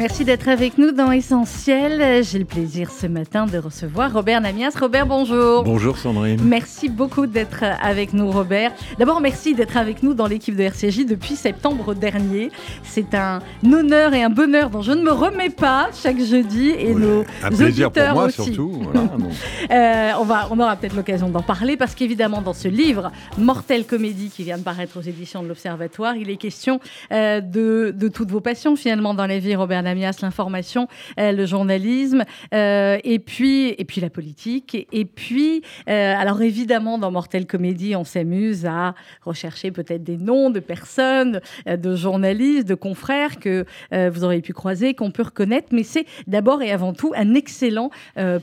[0.00, 2.24] Merci d'être avec nous dans Essentiel.
[2.24, 4.72] J'ai le plaisir ce matin de recevoir Robert Namias.
[4.80, 5.62] Robert, bonjour.
[5.62, 6.40] Bonjour Sandrine.
[6.42, 8.72] Merci beaucoup d'être avec nous, Robert.
[8.98, 12.50] D'abord, merci d'être avec nous dans l'équipe de RCJ depuis septembre dernier.
[12.82, 16.94] C'est un honneur et un bonheur dont je ne me remets pas chaque jeudi et
[16.94, 18.42] nos un plaisir pour moi aussi.
[18.42, 18.80] surtout.
[18.80, 19.06] Voilà,
[19.70, 23.84] euh, on, va, on aura peut-être l'occasion d'en parler parce qu'évidemment, dans ce livre, Mortel
[23.84, 26.80] Comédie, qui vient de paraître aux éditions de l'Observatoire, il est question
[27.12, 32.24] euh, de, de, toutes vos passions finalement dans la vie, Robert l'information, euh, le journalisme,
[32.54, 34.86] euh, et, puis, et puis la politique.
[34.92, 40.50] Et, puis, euh, alors évidemment, dans Mortel Comédie, on s'amuse à rechercher peut-être des noms
[40.50, 45.68] de personnes, de journalistes, de confrères que vous auriez pu croiser, qu'on peut reconnaître.
[45.72, 47.90] Mais c'est d'abord et avant tout un excellent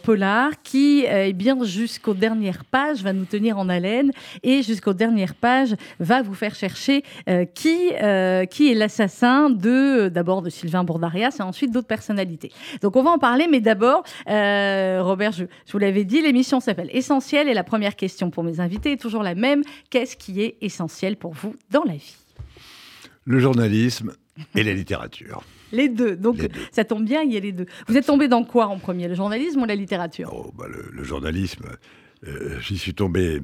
[0.03, 4.11] polar qui, eh bien, jusqu'aux dernières pages, va nous tenir en haleine
[4.43, 7.03] et jusqu'aux dernières pages va vous faire chercher
[7.53, 7.91] qui,
[8.50, 12.52] qui est l'assassin de d'abord de Sylvain Bourdarias et ensuite d'autres personnalités.
[12.81, 16.59] Donc on va en parler, mais d'abord, euh, Robert, je, je vous l'avais dit, l'émission
[16.59, 19.63] s'appelle Essentiel et la première question pour mes invités est toujours la même.
[19.89, 22.16] Qu'est-ce qui est essentiel pour vous dans la vie?
[23.25, 24.13] Le journalisme
[24.55, 25.44] et la littérature.
[25.73, 26.16] Les deux.
[26.16, 26.59] Donc Les deux.
[26.71, 27.66] ça tombe bien, il y a les deux.
[27.88, 30.31] Vous êtes tombé dans quoi en premier, le journalisme ou la littérature?
[30.33, 31.66] Oh, bah, le, le journalisme,
[32.25, 33.41] euh, j'y suis tombé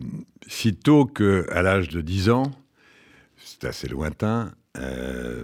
[0.48, 2.44] si tôt qu'à l'âge de 10 ans,
[3.44, 5.44] c'est assez lointain, euh,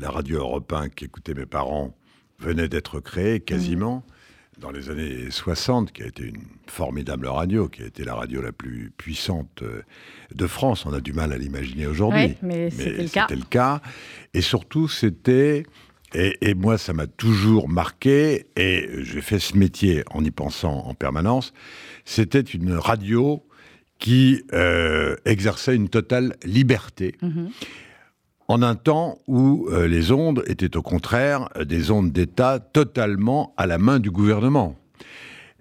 [0.00, 1.94] la, radio Europe 1 qu'écoutaient mes parents
[2.38, 4.04] venait d'être créée quasiment
[4.58, 4.60] Mmh.
[4.60, 8.42] dans les années 60, qui a été une formidable radio, qui a été la radio
[8.42, 9.82] la plus puissante euh,
[10.34, 10.84] de France.
[10.84, 12.20] On a du mal à l'imaginer aujourd'hui.
[12.20, 13.26] Ouais, mais c'était le cas.
[13.28, 13.80] C'était le cas.
[14.34, 15.64] Et surtout, c'était...
[16.14, 20.80] Et, et moi, ça m'a toujours marqué, et j'ai fait ce métier en y pensant
[20.80, 21.54] en permanence.
[22.04, 23.42] C'était une radio
[23.98, 27.14] qui euh, exerçait une totale liberté.
[27.22, 27.50] Mhm.
[28.52, 33.54] En un temps où euh, les ondes étaient au contraire euh, des ondes d'État totalement
[33.56, 34.76] à la main du gouvernement.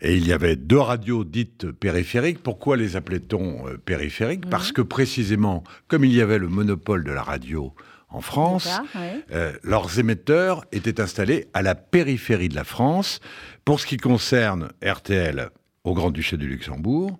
[0.02, 2.44] Et il y avait deux radios dites périphériques.
[2.44, 4.50] Pourquoi les appelait-on euh, périphériques?
[4.50, 7.74] Parce que précisément, comme il y avait le monopole de la radio
[8.10, 9.24] en France, ouais.
[9.32, 13.22] euh, leurs émetteurs étaient installés à la périphérie de la France.
[13.64, 15.50] Pour ce qui concerne RTL,
[15.86, 17.18] au Grand-Duché du Luxembourg,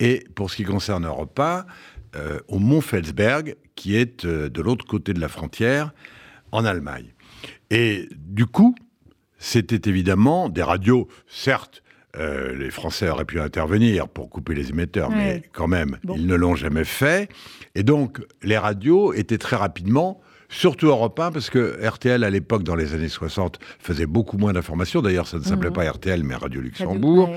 [0.00, 1.64] et pour ce qui concerne Europe 1,
[2.16, 5.92] euh, au Mont-Felsberg, qui est euh, de l'autre côté de la frontière,
[6.52, 7.12] en Allemagne.
[7.70, 8.74] Et du coup,
[9.38, 11.82] c'était évidemment des radios, certes,
[12.16, 15.16] euh, les Français auraient pu intervenir pour couper les émetteurs, Ouais.
[15.16, 16.14] mais quand même, Bon.
[16.16, 17.28] ils ne l'ont jamais fait.
[17.74, 20.20] Et donc, les radios étaient très rapidement,
[20.54, 24.52] surtout Europe 1, parce que RTL, à l'époque, dans les années 60, faisait beaucoup moins
[24.52, 25.02] d'informations.
[25.02, 25.74] D'ailleurs, ça ne s'appelait Mhm.
[25.74, 27.30] pas RTL, mais Radio Luxembourg.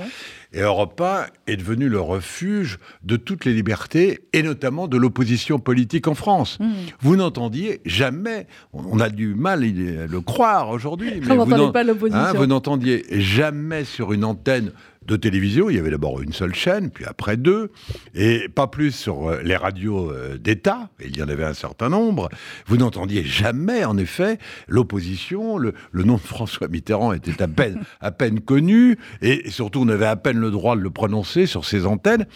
[0.54, 5.58] Et Europe 1 est devenu le refuge de toutes les libertés, et notamment de l'opposition
[5.58, 6.58] politique en France.
[6.60, 6.68] Mhm.
[7.00, 12.46] Vous n'entendiez jamais, on a du mal à le croire aujourd'hui, mais vous hein, vous
[12.46, 14.72] n'entendiez jamais sur une antenne
[15.08, 17.72] de télévision, il y avait d'abord une seule chaîne, puis après deux,
[18.14, 21.88] et pas plus sur euh, les radios euh, d'État, il y en avait un certain
[21.88, 22.28] nombre.
[22.66, 25.56] Vous n'entendiez jamais, en effet, l'opposition.
[25.56, 30.06] Le, nom de François Mitterrand était à peine, à peine connu, et surtout on avait
[30.06, 32.26] à peine le droit de le prononcer sur ces antennes.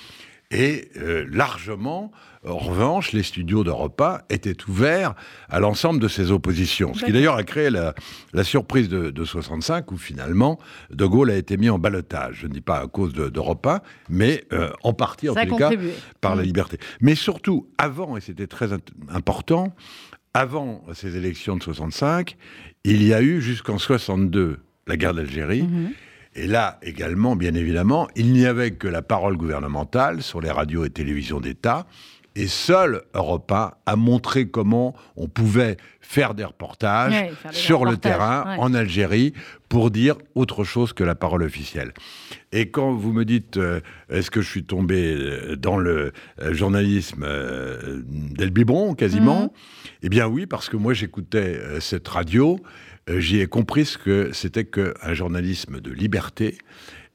[0.55, 2.11] Et euh, largement,
[2.47, 5.15] en revanche, les studios d'Europe 1 étaient ouverts
[5.49, 6.93] à l'ensemble de ces oppositions.
[6.93, 7.95] Ce qui d'ailleurs a créé la,
[8.35, 10.59] la surprise de, de 65, où finalement,
[10.91, 12.41] De Gaulle a été mis en balotage.
[12.43, 13.81] Je ne dis pas à cause de- d'Europe 1,
[14.11, 15.71] mais euh, en partie, en Ça les cas,
[16.21, 16.47] par la Mm.
[16.47, 16.79] liberté.
[17.01, 18.69] Mais surtout, avant, et c'était très
[19.09, 19.75] important,
[20.35, 22.37] avant ces élections de 65,
[22.85, 25.63] il y a eu jusqu'en 62 la guerre d'Algérie.
[25.63, 25.93] Mhm.
[26.35, 30.85] Et là également, bien évidemment, il n'y avait que la parole gouvernementale sur les radios
[30.85, 31.87] et télévisions d'État.
[32.35, 37.57] Et seul Europe 1 a montré comment on pouvait faire des reportages Ouais, faire des
[37.59, 38.57] sur le terrain ouais.
[38.59, 39.35] en Algérie
[39.69, 41.93] pour dire autre chose que la parole officielle.
[42.51, 46.55] Et quand vous me dites euh, est-ce que je suis tombé euh, dans le euh,
[46.55, 49.51] journalisme euh, dès le biberon quasiment, Mhm.
[50.05, 52.59] eh bien oui, parce que moi j'écoutais euh, cette radio,
[53.09, 56.59] j'y ai compris ce que c'était qu'un journalisme de liberté.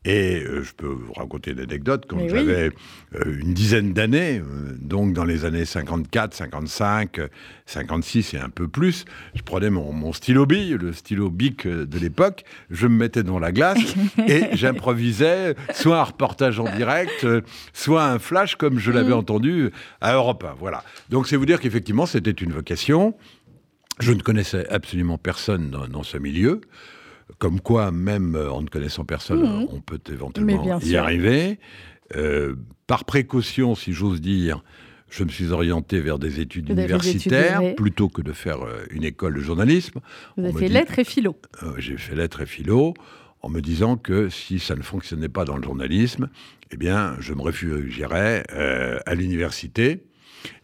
[0.06, 2.06] Et euh, je peux vous raconter une anecdote.
[2.08, 2.70] Quand Mais j'avais
[3.16, 7.28] euh, une dizaine d'années, euh, donc dans les années 54, 55, euh,
[7.66, 9.04] 56 et un peu plus,
[9.36, 13.24] je prenais mon, mon stylo bille, le stylo bic euh, de l'époque, je me mettais
[13.24, 13.80] dans la glace
[14.30, 17.42] et j'improvisais soit un reportage en direct, euh,
[17.74, 19.18] soit un flash comme je l'avais Mhm.
[19.18, 20.54] entendu à Europe 1.
[20.58, 20.84] Voilà.
[21.10, 23.14] Donc c'est vous dire qu'effectivement c'était une vocation.
[24.00, 26.62] Je ne connaissais absolument personne dans, dans ce milieu.
[27.40, 29.68] Comme quoi, même euh, en ne connaissant personne, Mhm.
[29.72, 31.60] on peut éventuellement y arriver.
[32.16, 32.56] Euh,
[32.88, 34.64] par précaution, si j'ose dire,
[35.10, 38.86] je me suis orienté vers des études Vous universitaires études, plutôt que de faire euh,
[38.92, 40.00] une école de journalisme.
[40.38, 41.36] Vous avez fait dit- lettres et philo.
[41.64, 42.94] Euh, J'ai fait lettres et philo
[43.42, 46.30] en me disant que si ça ne fonctionnait pas dans le journalisme,
[46.72, 50.04] eh bien, je me réfugierais euh, à l'université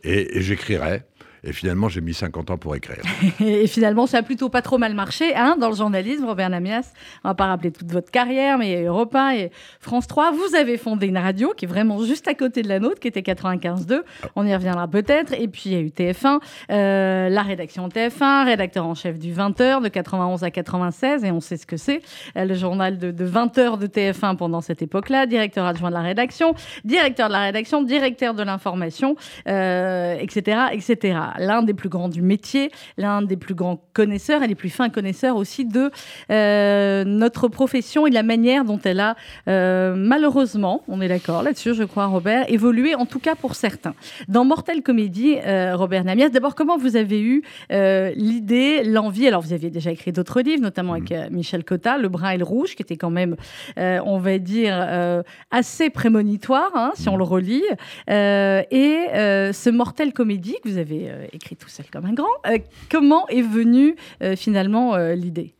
[0.04, 1.08] et, et j'écrirais.
[1.46, 3.04] Et finalement, j'ai mis 50 ans pour écrire.
[3.42, 6.94] Et finalement, ça a plutôt pas trop mal marché hein, dans le journalisme, Robert Namias.
[7.24, 9.52] On va pas rappeler toute votre carrière, mais Europe 1 et
[9.82, 10.32] France 3.
[10.32, 13.10] Vous avez fondé une radio qui est vraiment juste à côté de la nôtre, qui
[13.10, 14.04] était 95.2.
[14.38, 15.34] On y reviendra peut-être.
[15.34, 16.40] Et puis, il y a eu TF1,
[16.72, 21.26] euh, la rédaction TF1, rédacteur en chef du 20h de 91 à 96.
[21.26, 22.02] Et on sait ce que c'est,
[22.38, 25.26] euh, le journal de, de 20h de TF1 pendant cette époque-là.
[25.26, 26.56] Directeur adjoint de la rédaction,
[26.86, 29.18] directeur de la rédaction, directeur de l'information,
[29.50, 31.18] euh, etc., etc.
[31.40, 34.90] L'un des plus grands du métier, l'un des plus grands connaisseurs et les plus fins
[34.90, 35.92] connaisseurs aussi de
[36.32, 39.16] euh, notre profession et de la manière dont elle a
[39.48, 43.94] euh, malheureusement, on est d'accord là-dessus, je crois, Robert, évolué, en tout cas pour certains.
[44.28, 49.28] Dans Mortel Comédie, euh, Robert Namias, d'abord, comment vous avez eu l'idée, l'envie?
[49.28, 52.38] Alors, vous aviez déjà écrit d'autres livres, notamment avec euh, Michel Cotta, Le Brun et
[52.38, 53.36] le Rouge, qui était quand même,
[53.78, 57.64] on va dire, assez prémonitoire, hein, si on le relit.
[58.08, 62.58] Et ce Mortel Comédie que vous avez écrit tout seul comme un grand, euh,
[62.92, 65.54] comment est venue euh, finalement euh, l'idée?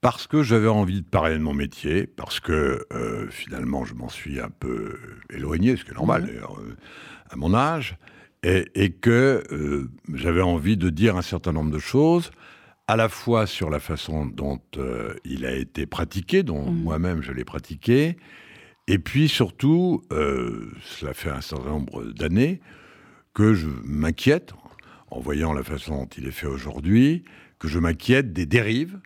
[0.00, 4.08] Parce que j'avais envie de parler de mon métier, parce que euh, finalement je m'en
[4.08, 4.96] suis un peu
[5.30, 6.28] éloigné, ce qui est normal Mhm.
[6.28, 6.76] d'ailleurs, euh,
[7.30, 7.96] à mon âge,
[8.44, 12.30] et, et que euh, j'avais envie de dire un certain nombre de choses,
[12.86, 16.82] à la fois sur la façon dont euh, il a été pratiqué, dont Mhm.
[16.84, 18.16] moi-même je l'ai pratiqué,
[18.86, 22.60] et puis surtout, euh, cela fait un certain nombre d'années
[23.38, 24.52] que je m'inquiète,
[25.12, 27.22] en voyant la façon dont il est fait aujourd'hui,
[27.60, 28.98] que je m'inquiète des dérives.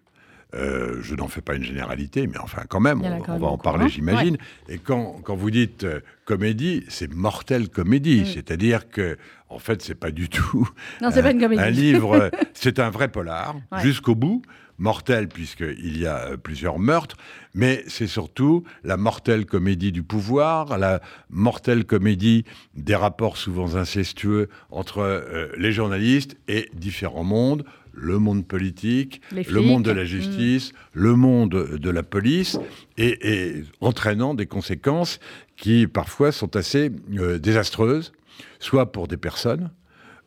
[0.54, 3.84] Euh, je n'en fais pas une généralité, mais enfin quand même, on, va en parler,
[3.84, 3.88] hein.
[3.88, 4.38] j'imagine.
[4.70, 8.26] Et quand, quand vous dites euh, comédie, c'est mortel comédie, Mm.
[8.26, 9.18] c'est-à-dire que
[9.50, 10.66] en fait, c'est pas du tout
[11.02, 11.62] Non, c'est pas une comédie.
[11.62, 13.80] un livre, c'est un vrai polar, Ouais.
[13.82, 14.40] jusqu'au bout,
[14.82, 17.16] mortel, puisqu'il y a euh, plusieurs meurtres,
[17.54, 21.00] mais c'est surtout la mortelle comédie du pouvoir, la
[21.30, 22.44] mortelle comédie
[22.74, 27.64] des rapports souvent incestueux entre euh, les journalistes et différents mondes,
[27.94, 32.58] le monde politique, le monde de la justice, le monde de la police,
[32.96, 35.20] et, et entraînant des conséquences
[35.56, 38.12] qui parfois sont assez euh, désastreuses,
[38.58, 39.70] soit pour des personnes,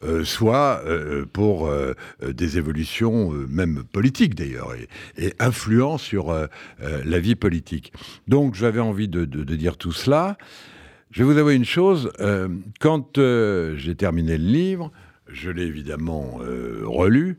[0.06, 4.88] euh, soit euh, pour euh, des évolutions, même politiques d'ailleurs, et,
[5.26, 5.34] et
[5.98, 6.34] sur
[6.80, 7.92] la vie politique.
[8.28, 10.38] Donc j'avais envie de, de- dire tout cela.
[11.12, 12.12] Je vais vous avouer une chose,
[12.80, 14.92] quand j'ai terminé le livre,
[15.32, 16.40] je l'ai évidemment
[16.84, 17.38] relu,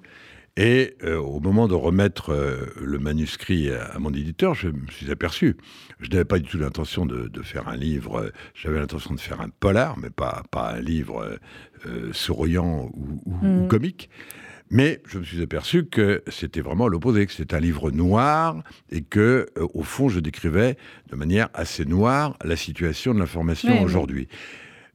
[0.56, 4.87] et euh, au moment de remettre euh, le manuscrit à, à mon éditeur, je me
[4.91, 5.56] suis aperçu,
[6.00, 9.20] je n'avais pas du tout l'intention de, de faire un livre, euh, j'avais l'intention de
[9.20, 11.38] faire un polar, mais pas, pas un livre
[12.12, 13.69] souriant ou, ou- ou Mm.
[13.69, 14.11] comique.
[14.70, 19.02] Mais je me suis aperçu que c'était vraiment l'opposé, que c'était un livre noir et
[19.02, 20.76] que, au fond, je décrivais
[21.09, 23.85] de manière assez noire la situation de l'information Oui, oui.
[23.85, 24.29] aujourd'hui.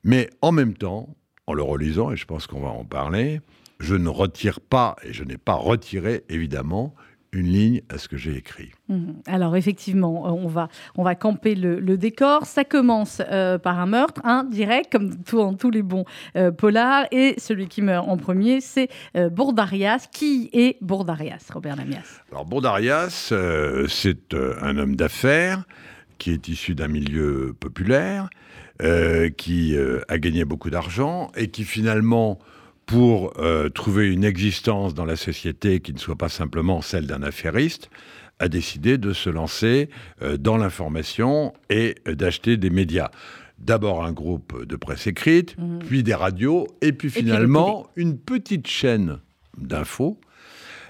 [0.04, 1.16] Mais en même temps,
[1.48, 3.40] en le relisant, et je pense qu'on va en parler,
[3.82, 6.96] je ne retire pas, et je n'ai pas retiré, évidemment,
[7.34, 8.72] une ligne à ce que j'ai écrit.
[8.90, 9.22] Mhm.
[9.26, 10.68] Alors effectivement, euh, on va,
[10.98, 12.46] on va camper le, le décor.
[12.46, 16.04] Ça commence euh, par un meurtre, un direct, comme tout, en tous les bons
[16.36, 17.06] euh, polars.
[17.12, 20.08] Et celui qui meurt en premier, c'est euh, Bourdarias.
[20.12, 22.22] Qui est Bourdarias, Robert Lamias?
[22.32, 23.32] Alors, Bourdarias,
[23.88, 25.64] c'est un homme d'affaires
[26.18, 28.30] qui est issu d'un milieu populaire,
[29.38, 29.76] qui
[30.08, 32.40] a gagné beaucoup d'argent et qui finalement,
[32.92, 37.24] pour euh, trouver une existence dans la société qui ne soit pas simplement celle d'un
[37.24, 37.90] affairiste,
[38.40, 39.90] a décidé de se lancer
[40.22, 43.10] euh, dans l'information et d'acheter des médias.
[43.60, 45.80] D'abord un groupe de presse écrite, Mhm.
[45.80, 49.20] puis des radios, et puis finalement une petite chaîne
[49.58, 50.20] d'infos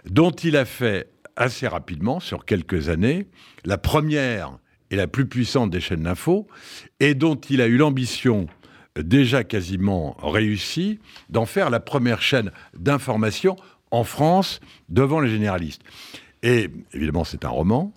[0.10, 3.28] dont il a fait assez rapidement, sur quelques années,
[3.64, 4.58] la première
[4.90, 6.48] et la plus puissante des chaînes d'infos,
[7.00, 8.48] et dont il a eu l'ambition
[8.98, 13.56] déjà quasiment réussie d'en faire la première chaîne d'information
[13.92, 15.82] en France devant les généralistes.
[16.44, 17.94] Et évidemment, c'est un roman,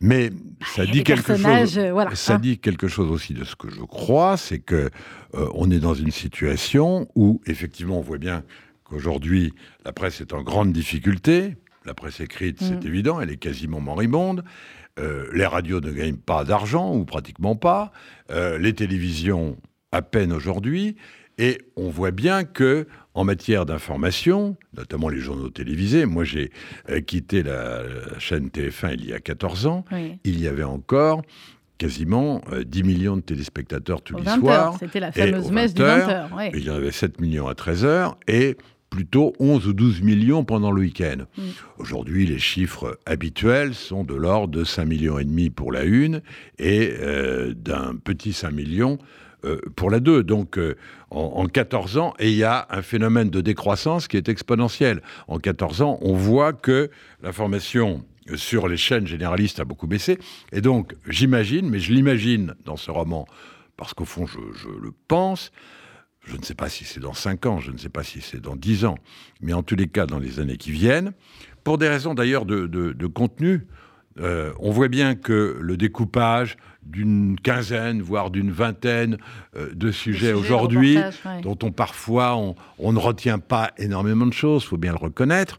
[0.00, 0.30] mais
[0.74, 1.78] ça dit quelque chose.
[1.78, 2.38] voilà, ça hein.
[2.38, 4.90] dit quelque chose aussi de ce que je crois, c'est que
[5.34, 8.44] euh, on est dans une situation où effectivement on voit bien
[8.84, 9.54] qu'aujourd'hui
[9.84, 11.56] la presse est en grande difficulté.
[11.86, 12.86] La presse écrite, c'est Mm.
[12.86, 14.44] évident, elle est quasiment moribonde.
[14.98, 17.90] Euh, les radios ne gagnent pas d'argent ou pratiquement pas.
[18.30, 19.56] Euh, les télévisions
[19.94, 20.96] à peine aujourd'hui.
[21.38, 26.50] Et on voit bien que en matière d'information, notamment les journaux télévisés, moi j'ai
[26.90, 30.18] euh, quitté la, la chaîne TF1 il y a 14 ans, Oui.
[30.24, 31.22] il y avait encore
[31.76, 34.76] quasiment 10 millions de téléspectateurs tous les 20 soirs.
[34.78, 36.32] C'était la fameuse messe du 20 20 heures.
[36.36, 36.50] ouais.
[36.54, 38.56] Et il y en avait 7 millions à 13 heures et
[38.90, 41.24] plutôt 11 ou 12 millions pendant le week-end.
[41.36, 41.42] Mm.
[41.78, 46.22] Aujourd'hui, les chiffres habituels sont de l'ordre de 5 millions et demi pour la une
[46.60, 48.98] et euh, d'un petit 5 millions
[49.44, 50.22] euh, pour la 2.
[50.22, 50.76] Donc euh,
[51.10, 55.02] en, en 14 ans, et il y a un phénomène de décroissance qui est exponentiel.
[55.28, 56.90] En 14 ans, on voit que
[57.22, 60.18] l'information sur les chaînes généralistes a beaucoup baissé.
[60.52, 63.26] Et donc, j'imagine, mais je l'imagine dans ce roman,
[63.76, 65.52] parce qu'au fond, je, le pense,
[66.22, 68.40] je ne sais pas si c'est dans 5 ans, je ne sais pas si c'est
[68.40, 68.96] dans 10 ans,
[69.40, 71.12] mais en tous les cas, dans les années qui viennent,
[71.64, 73.66] pour des raisons d'ailleurs de, contenu,
[74.20, 79.18] euh, on voit bien que le découpage d'une quinzaine, voire d'une vingtaine
[79.56, 81.40] euh, de sujets sujets, aujourd'hui, ouais.
[81.42, 85.58] dont on parfois on, on ne retient pas énormément de choses, faut bien le reconnaître.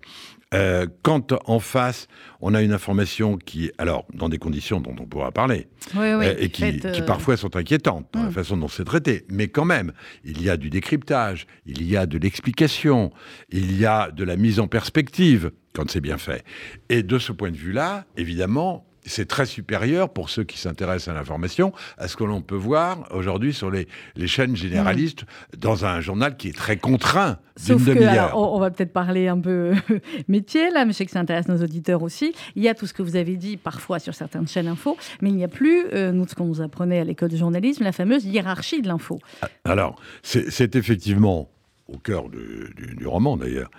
[0.53, 2.07] Euh, quand en face,
[2.39, 6.27] on a une information qui, alors, dans des conditions dont on pourra parler, Oui, oui,
[6.27, 8.33] euh, et qui, fait, qui parfois sont inquiétantes dans la Mm.
[8.33, 9.25] façon dont c'est traité.
[9.29, 9.91] Mais quand même,
[10.23, 13.11] il y a du décryptage, il y a de l'explication,
[13.49, 16.45] il y a de la mise en perspective quand c'est bien fait.
[16.89, 21.17] Et de ce point de vue-là, évidemment, c'est très supérieur pour ceux qui s'intéressent à
[21.17, 25.25] l'information à ce que l'on peut voir aujourd'hui sur les, les chaînes généralistes
[25.57, 28.37] dans un journal qui est très contraint d'une demi-heure.
[28.37, 29.73] on, on va peut-être parler un peu
[30.27, 32.33] métier, là, mais je sais que ça intéresse nos auditeurs aussi.
[32.55, 35.29] Il y a tout ce que vous avez dit parfois sur certaines chaînes info, mais
[35.29, 37.91] il n'y a plus, euh, nous, ce qu'on nous apprenait à l'école de journalisme, la
[37.91, 39.19] fameuse hiérarchie de l'info.
[39.63, 41.49] Alors, c'est c'est effectivement
[41.87, 43.69] au cœur du, du- du roman d'ailleurs,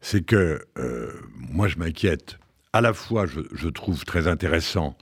[0.00, 2.38] c'est que euh, moi je m'inquiète.
[2.72, 4.96] À la fois, je, je trouve très intéressant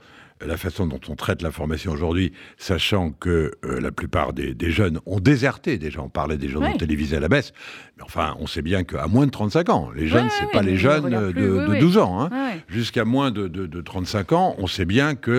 [0.45, 4.99] la façon dont on traite l'information aujourd'hui, sachant que euh, la plupart des, des jeunes
[5.07, 5.79] ont déserté.
[5.79, 6.77] Déjà, on parlait des journaux Ouais.
[6.77, 7.53] télévisés à la baisse.
[7.97, 10.51] Mais enfin, on sait bien qu'à moins de 35 ans, les jeunes, Ouais, c'est ouais,
[10.51, 11.79] pas les ne jeunes de, plus, oui, de oui.
[11.79, 12.21] 12 ans.
[12.21, 12.29] hein
[12.67, 15.31] jusqu'à moins de, de- de 35 ans, on sait bien que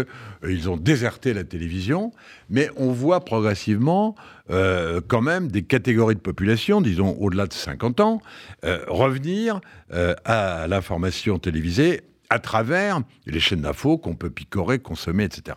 [0.44, 2.10] euh, ils ont déserté la télévision,
[2.50, 4.16] mais on voit progressivement
[4.50, 8.20] euh, quand même des catégories de population, disons au-delà de 50 ans,
[8.64, 9.60] euh, revenir
[9.92, 15.56] euh, à l'information télévisée à travers les chaînes d'infos qu'on peut picorer, consommer, etc.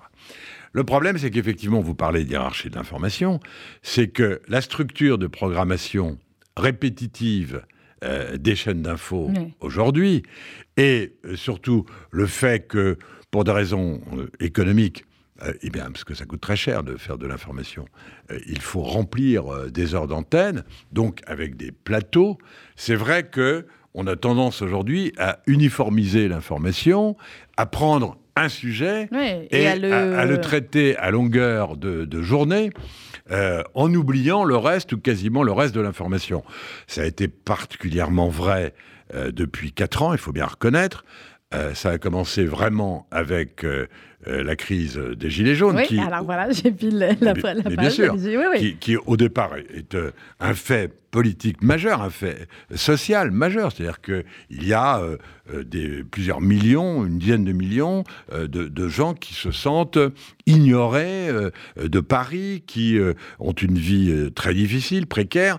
[0.73, 3.39] Le problème, c'est qu'effectivement, vous parlez d'hierarchie de l'information,
[3.81, 6.17] c'est que la structure de programmation
[6.55, 7.63] répétitive
[8.03, 9.53] euh, des chaînes d'infos Oui.
[9.59, 10.23] aujourd'hui,
[10.77, 12.97] et euh, surtout le fait que,
[13.31, 15.05] pour des raisons euh, économiques,
[15.43, 17.85] euh, eh bien, parce que ça coûte très cher de faire de l'information,
[18.31, 22.37] euh, il faut remplir euh, des heures d'antenne, donc avec des plateaux.
[22.75, 27.17] C'est vrai que on a tendance aujourd'hui à uniformiser l'information,
[27.57, 32.21] à prendre un sujet Ouais, et, à à, à le traiter à longueur de, de
[32.21, 32.71] journée,
[33.31, 36.43] euh, en oubliant le reste ou quasiment le reste de l'information.
[36.87, 38.73] Ça a été particulièrement vrai
[39.13, 41.05] euh, depuis quatre ans, il faut bien reconnaître.
[41.53, 43.65] Euh, ça a commencé vraiment avec
[44.27, 47.41] euh, la crise des Gilets jaunes, Oui, qui, alors voilà, j'ai pile la, la, Mais-
[47.41, 47.77] la mais page.
[47.77, 48.59] bien sûr, allez-y, oui, oui.
[48.59, 53.71] qui, qui, au départ est, euh, un fait politique majeur, un fait social majeur.
[53.71, 54.23] C'est-à-dire qu'il
[54.63, 55.17] y a euh,
[55.63, 59.99] des, plusieurs millions, une dizaine de millions de, de gens qui se sentent
[60.45, 61.27] ignorés
[61.81, 62.97] de Paris, qui
[63.39, 65.57] ont une vie très difficile, précaire,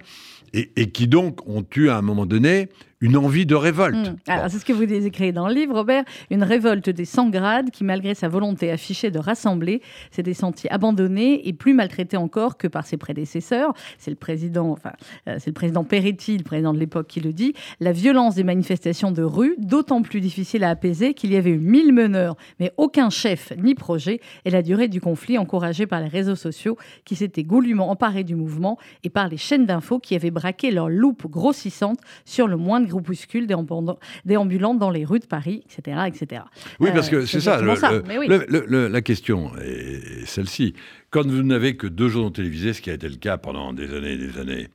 [0.54, 2.68] et, et qui donc ont eu à un moment donné
[3.02, 3.96] une envie de révolte.
[3.96, 4.16] Hum.
[4.28, 4.48] Alors, Bon.
[4.48, 6.04] c'est ce que vous écrivez dans le livre, Robert.
[6.30, 9.82] Une révolte des 100 grades qui, malgré sa volonté affichée de rassembler,
[10.12, 13.74] s'était sentie abandonnée et plus maltraitée encore que par ses prédécesseurs.
[13.98, 14.92] C'est le président, enfin,
[15.28, 17.54] euh, c'est le président Peretti, le président de l'époque, qui le dit.
[17.80, 21.58] La violence des manifestations de rue, d'autant plus difficile à apaiser qu'il y avait eu
[21.58, 26.08] mille meneurs, mais aucun chef ni projet, et la durée du conflit encouragée par les
[26.08, 30.30] réseaux sociaux qui s'étaient goulûment emparés du mouvement et par les chaînes d'infos qui avaient
[30.30, 35.64] braqué leur loupe grossissante sur le moindre groupuscule déambulant déambulant dans les rues de Paris,
[35.66, 35.98] etc.
[36.06, 36.42] etc.
[36.80, 38.28] Oui, Euh, parce que c'est ça, le- le- oui.
[38.68, 40.74] le- la question est celle-ci.
[41.10, 43.92] Quand vous n'avez que deux journaux télévisés, ce qui a été le cas pendant des
[43.94, 44.68] années et des années,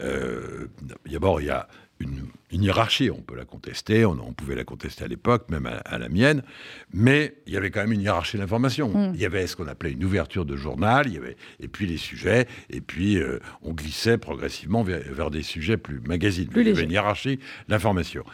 [0.00, 0.66] euh,
[1.10, 1.66] d'abord, il y a
[2.00, 5.66] une, une hiérarchie, on peut la contester, on, on pouvait la contester à l'époque, même
[5.66, 6.42] à, à la mienne,
[6.92, 8.88] mais il y avait quand même une hiérarchie de l'information.
[8.88, 9.12] Mm.
[9.14, 11.86] Il y avait ce qu'on appelait une ouverture de journal, il y avait, et puis
[11.86, 16.48] les sujets, et puis euh, on glissait progressivement vers, vers des sujets plus magazines.
[16.48, 18.24] Plus il y avait une hiérarchie de l'information.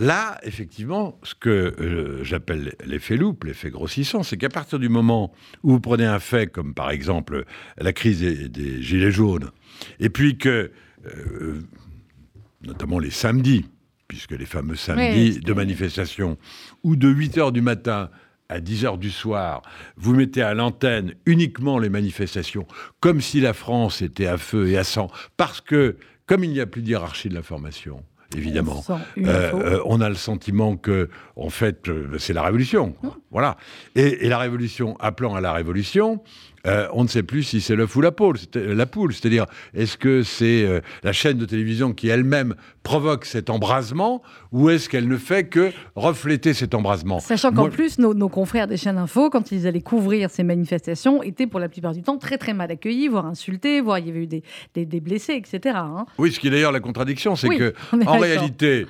[0.00, 5.32] Là, effectivement, ce que euh, j'appelle l'effet loupe, l'effet grossissant, c'est qu'à partir du moment
[5.64, 7.44] où vous prenez un fait comme par exemple
[7.78, 9.50] la crise des, des gilets jaunes,
[9.98, 10.70] et puis que,
[11.04, 11.60] euh,
[12.62, 13.66] notamment les samedis,
[14.06, 16.38] puisque les fameux samedis de manifestation,
[16.82, 18.10] ou de 8 heures du matin
[18.48, 19.62] à 10 heures du soir,
[19.96, 22.66] vous mettez à l'antenne uniquement les manifestations,
[23.00, 25.96] comme si la France était à feu et à sang, parce que,
[26.26, 28.02] comme il n'y a plus de hiérarchie de l'information,
[28.36, 28.84] évidemment.
[29.84, 32.94] On, a le sentiment que, en fait, c'est la révolution.
[33.30, 33.56] Voilà.
[33.94, 36.22] Et, et, la révolution, appelant à la révolution,
[36.66, 38.36] euh, on ne sait plus si c'est l'œuf ou la poule.
[38.54, 43.50] La poule, c'est-à-dire, est-ce que c'est euh, la chaîne de télévision qui elle-même provoque cet
[43.50, 47.20] embrasement, ou est-ce qu'elle ne fait que refléter cet embrasement?
[47.20, 51.46] Sachant qu'en plus, nos, confrères des chaînes info, quand ils allaient couvrir ces manifestations, étaient
[51.46, 54.22] pour la plupart du temps très très mal accueillis, voire insultés, voire il y avait
[54.22, 55.76] eu des, blessés, etc.
[55.76, 56.06] Hein.
[56.16, 57.74] Oui, ce qui est d'ailleurs la contradiction, c'est que
[58.06, 58.86] en réalité,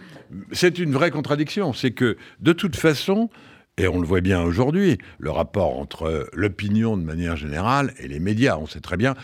[0.53, 3.31] c'est une vraie contradiction, c'est que de toute façon,
[3.79, 8.19] et on le voit bien aujourd'hui, le rapport entre l'opinion de manière générale et les
[8.19, 8.59] médias.
[8.59, 9.15] On sait très bien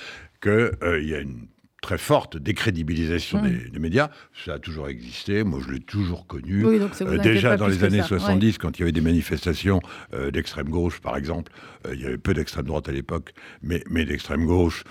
[0.40, 1.48] qu'il euh, y a une
[1.84, 3.70] très forte décrédibilisation hmm.
[3.70, 4.08] des, médias.
[4.44, 5.44] Ça a toujours existé.
[5.44, 6.64] Moi, je l'ai toujours connu.
[6.64, 9.80] Euh, déjà dans les années 70, quand il y avait des manifestations
[10.14, 11.52] euh, d'extrême gauche, par exemple,
[11.86, 14.84] euh, il y avait peu d'extrême droite à l'époque, mais, mais d'extrême gauche,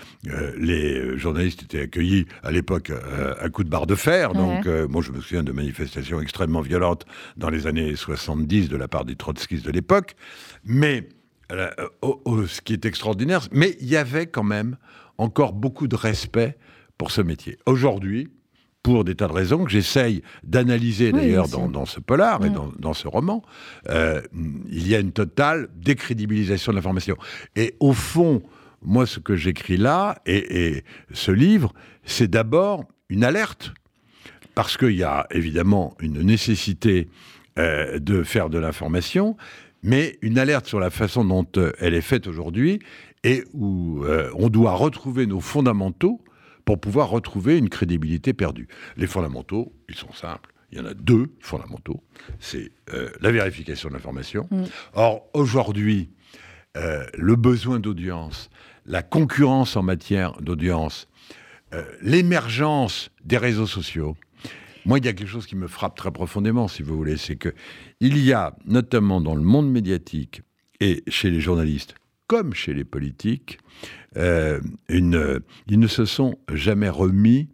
[0.56, 2.92] les journalistes étaient accueillis à l'époque
[3.40, 4.32] à coups de barre de fer.
[4.32, 8.86] Donc, moi, je me souviens de manifestations extrêmement violentes dans les années 70 de la
[8.86, 10.14] part des trotskistes de l'époque.
[10.64, 11.08] Mais
[11.50, 14.76] ce qui est extraordinaire, mais il y avait quand même
[15.18, 16.56] encore beaucoup de respect
[16.98, 17.58] pour ce métier.
[17.66, 18.30] Aujourd'hui,
[18.84, 23.08] pour des tas de raisons que j'essaye d'analyser d'ailleurs dans, ce polar et dans, ce
[23.08, 23.42] roman,
[23.88, 24.20] euh,
[24.70, 27.16] il y a une totale décrédibilisation de l'information.
[27.56, 28.42] Et au fond,
[28.82, 31.72] moi, ce que j'écris là, et, ce livre,
[32.04, 33.72] c'est d'abord une alerte,
[34.54, 37.08] parce qu'il y a évidemment une nécessité
[37.58, 39.38] euh, de faire de l'information,
[39.82, 42.80] mais une alerte sur la façon dont euh, elle est faite aujourd'hui,
[43.24, 46.20] et où on doit retrouver nos fondamentaux,
[46.64, 48.68] pour pouvoir retrouver une crédibilité perdue.
[48.96, 50.52] Les fondamentaux, ils sont simples.
[50.72, 52.02] Il y en a deux fondamentaux.
[52.40, 54.48] C'est euh, la vérification de l'information.
[54.50, 54.64] Mm.
[54.94, 56.10] Or, aujourd'hui,
[56.76, 58.50] euh, le besoin d'audience,
[58.86, 61.08] la concurrence en matière d'audience,
[61.72, 64.16] euh, l'émergence des réseaux sociaux,
[64.84, 67.36] moi, il y a quelque chose qui me frappe très profondément, si vous voulez, c'est
[67.36, 67.54] que
[68.00, 70.42] il y a, notamment dans le monde médiatique
[70.80, 71.94] et chez les journalistes,
[72.26, 73.58] comme chez les politiques,
[74.16, 77.48] euh, une, ils ne se sont jamais remis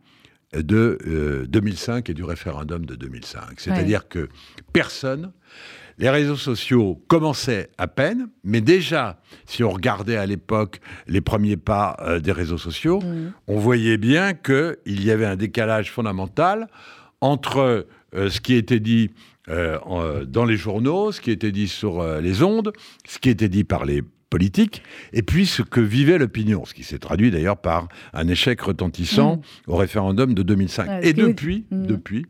[0.53, 3.61] de 2005 euh, et du référendum de 2005.
[3.61, 4.29] C'est-à-dire que
[4.73, 5.33] personne,
[5.99, 11.57] les réseaux sociaux commençaient à peine, mais déjà, si on regardait à l'époque les premiers
[11.57, 13.33] pas euh, des réseaux sociaux, mmh.
[13.47, 16.69] on voyait bien qu'il y avait un décalage fondamental
[17.21, 19.11] entre ce qui était dit
[19.47, 22.73] dans les journaux, ce qui était dit sur les ondes,
[23.07, 26.85] ce qui était dit par les politique, et puis ce que vivait l'opinion, ce qui
[26.85, 29.41] s'est traduit d'ailleurs par un échec retentissant mm.
[29.73, 31.05] au référendum de 2005.
[31.05, 31.87] et depuis, mm.
[31.87, 32.27] depuis,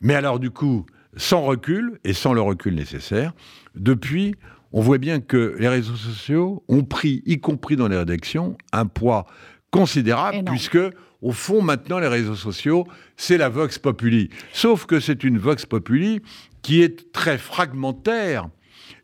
[0.00, 0.86] mais alors du coup,
[1.16, 3.32] sans recul, et sans le recul nécessaire,
[3.74, 4.34] depuis,
[4.72, 8.86] on voit bien que les réseaux sociaux ont pris, y compris dans les rédactions, un
[8.86, 9.26] poids
[9.70, 10.78] considérable, puisque
[11.20, 12.86] au fond, maintenant, les réseaux sociaux,
[13.16, 14.30] c'est la Vox Populi.
[14.52, 16.22] Sauf que c'est une Vox Populi
[16.62, 18.48] qui est très fragmentaire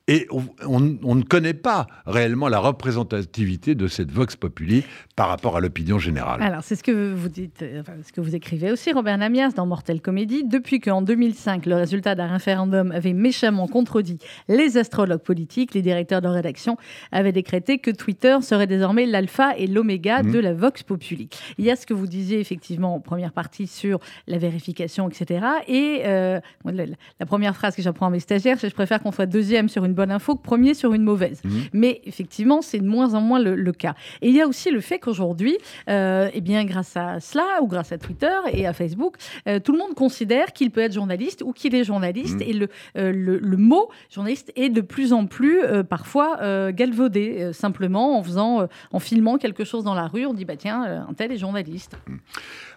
[0.06, 4.84] et on, ne connaît pas réellement la représentativité de cette vox populi
[5.16, 6.42] par rapport à l'opinion générale.
[6.42, 9.64] Alors, c'est ce que vous dites, euh, ce que vous écrivez aussi, Robert Namias, dans
[9.64, 10.42] Mortel Comédie.
[10.44, 16.20] Depuis qu'en 2005, le résultat d'un référendum avait méchamment contredit les astrologues politiques, les directeurs
[16.20, 16.76] de rédaction
[17.12, 20.32] avaient décrété que Twitter serait désormais l'alpha et l'oméga mmh.
[20.32, 21.28] de la vox populi.
[21.58, 25.46] Il y a ce que vous disiez effectivement en première partie sur la vérification, etc.
[25.68, 29.26] Et euh, la, première phrase que j'apprends à mes stagiaires, c'est je préfère qu'on soit
[29.26, 31.40] deuxième sur une bonne info que premier sur une mauvaise.
[31.44, 31.62] Mhm.
[31.72, 33.94] Mais effectivement, c'est de moins en moins le, cas.
[34.22, 37.66] Et il y a aussi le fait qu'aujourd'hui, euh, eh bien, grâce à cela, ou
[37.66, 41.42] grâce à Twitter et à Facebook, euh, tout le monde considère qu'il peut être journaliste
[41.44, 42.36] ou qu'il est journaliste.
[42.36, 42.42] Mhm.
[42.42, 42.54] Et
[42.96, 46.38] euh, le, le, mot journaliste est de plus en plus parfois
[46.72, 50.26] galvaudé, simplement en faisant, en filmant quelque chose dans la rue.
[50.26, 51.96] On dit, bah tiens, un tel est journaliste.
[52.08, 52.18] Mhm.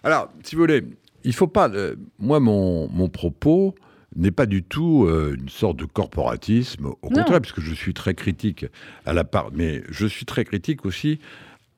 [0.04, 0.84] Alors, si vous voulez,
[1.24, 1.70] il faut pas.
[2.18, 3.74] moi, mon, mon propos,
[4.16, 6.86] n'est pas du tout euh, une sorte de corporatisme.
[6.86, 8.66] Au contraire, puisque je suis très critique
[9.04, 11.18] à la part, mais je suis très critique aussi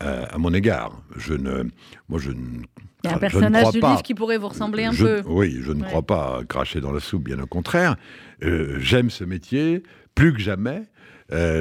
[0.03, 1.03] euh, à mon égard.
[1.17, 1.65] Je ne,
[2.09, 2.63] moi, je ne.
[3.05, 5.23] Il y a un personnage du livre qui pourrait vous ressembler un peu.
[5.27, 7.97] Oui, je ne crois pas cracher dans la soupe, bien au contraire.
[8.43, 9.83] Euh, j'aime ce métier
[10.15, 10.83] plus que jamais.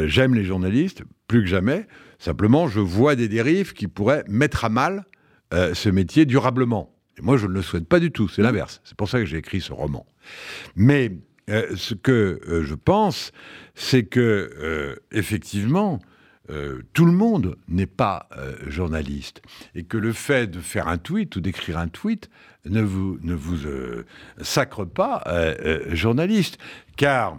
[0.06, 1.88] J'aime les journalistes plus que jamais.
[2.18, 5.06] Simplement, je vois des dérives qui pourraient mettre à mal
[5.52, 6.92] ce métier durablement.
[7.20, 8.28] Et moi, je ne le souhaite pas du tout.
[8.28, 8.82] C'est l'inverse.
[8.84, 10.08] C'est pour ça que j'ai écrit ce roman.
[10.76, 11.12] Mais
[11.50, 13.32] euh, ce que euh, je pense,
[13.74, 16.00] c'est que, euh, effectivement,
[16.50, 19.42] euh, tout le monde n'est pas euh, journaliste
[19.76, 22.30] et que le fait de faire un tweet ou d'écrire un tweet
[22.66, 23.18] ne vous,
[23.66, 24.06] euh,
[24.42, 25.24] sacre pas
[25.92, 26.58] journaliste.
[27.00, 27.38] Car,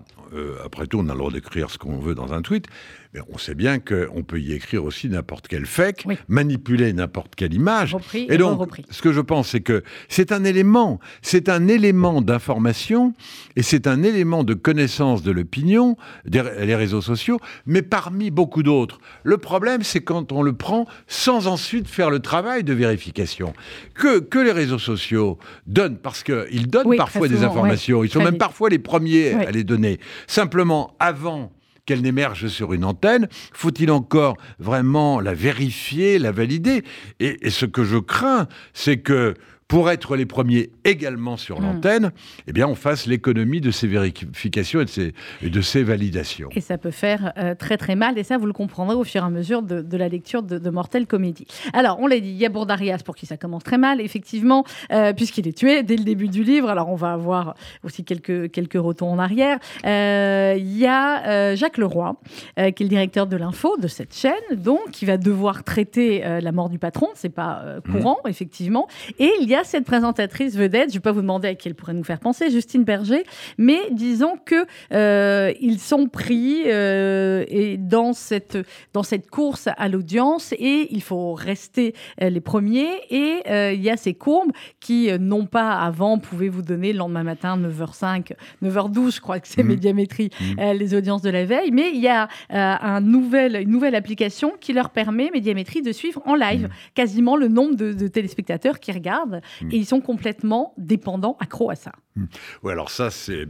[0.65, 2.67] après tout, on a le droit d'écrire ce qu'on veut dans un tweet,
[3.13, 7.53] mais on sait bien qu'on peut y écrire aussi n'importe quel fake, manipuler n'importe quelle
[7.53, 7.97] image.
[8.15, 13.13] et, donc, ce que je pense, c'est que c'est un élément, c'est un élément d'information
[13.57, 19.01] et c'est un élément de connaissance de l'opinion, les réseaux sociaux, mais parmi beaucoup d'autres.
[19.25, 23.53] Le problème, c'est quand on le prend sans ensuite faire le travail de vérification.
[23.95, 28.39] Que, que les réseaux sociaux donnent, parce qu'ils donnent parfois des informations, ils sont même
[28.39, 29.99] parfois les premiers à les donner.
[30.27, 31.53] Simplement, avant
[31.87, 36.85] qu'elle n'émerge sur une antenne Faut-il encore vraiment la vérifier, la valider?
[37.19, 39.35] Et, ce que je crains, c'est que
[39.71, 41.65] pour être les premiers également sur hmm.
[41.65, 42.13] l'antenne,
[42.49, 46.49] eh bien, on fasse l'économie de ces vérifications et de ces, de ces validations.
[46.57, 49.23] Et ça peut faire euh, très très mal, et ça, vous le comprendrez au fur
[49.23, 51.47] et à mesure de, la lecture de, Mortel Comédie.
[51.73, 54.65] Alors, on l'a dit, il y a Bourdarias pour qui ça commence très mal, effectivement,
[54.91, 56.69] euh, puisqu'il est tué dès le début du livre.
[56.69, 57.55] Alors, on va avoir
[57.85, 59.61] aussi quelques, quelques retours en arrière.
[59.87, 62.17] Euh, il y a Jacques Leroy,
[62.57, 66.51] qui est le directeur de l'info de cette chaîne, donc, qui va devoir traiter la
[66.51, 67.07] mort du patron.
[67.15, 67.93] C'est pas hmm.
[67.93, 68.89] courant, effectivement.
[69.21, 71.69] Et il y a cette présentatrice vedette, je ne vais pas vous demander à qui
[71.69, 73.25] elle pourrait nous faire penser, Justine Berger,
[73.59, 78.59] mais disons que euh, ils sont pris euh, et dans cette
[78.93, 83.43] dans cette course à l'audience et il faut rester euh, les premiers et
[83.75, 87.59] il y a ces courbes qui non pas avant pouvaient vous donner le lendemain matin
[87.59, 89.69] 9h05, 9h12 je crois que c'est mmh.
[89.69, 90.73] médiamétrie mmh.
[90.73, 94.73] les audiences de la veille, mais il y a un nouvel, une nouvelle application qui
[94.73, 96.71] leur permet médiamétrie de suivre en live mmh.
[96.95, 99.41] quasiment le nombre de, de téléspectateurs qui regardent
[99.71, 101.93] et ils sont complètement dépendants, accros à ça.
[102.17, 102.27] Hmm.
[102.63, 103.47] Oui, alors ça, c'est.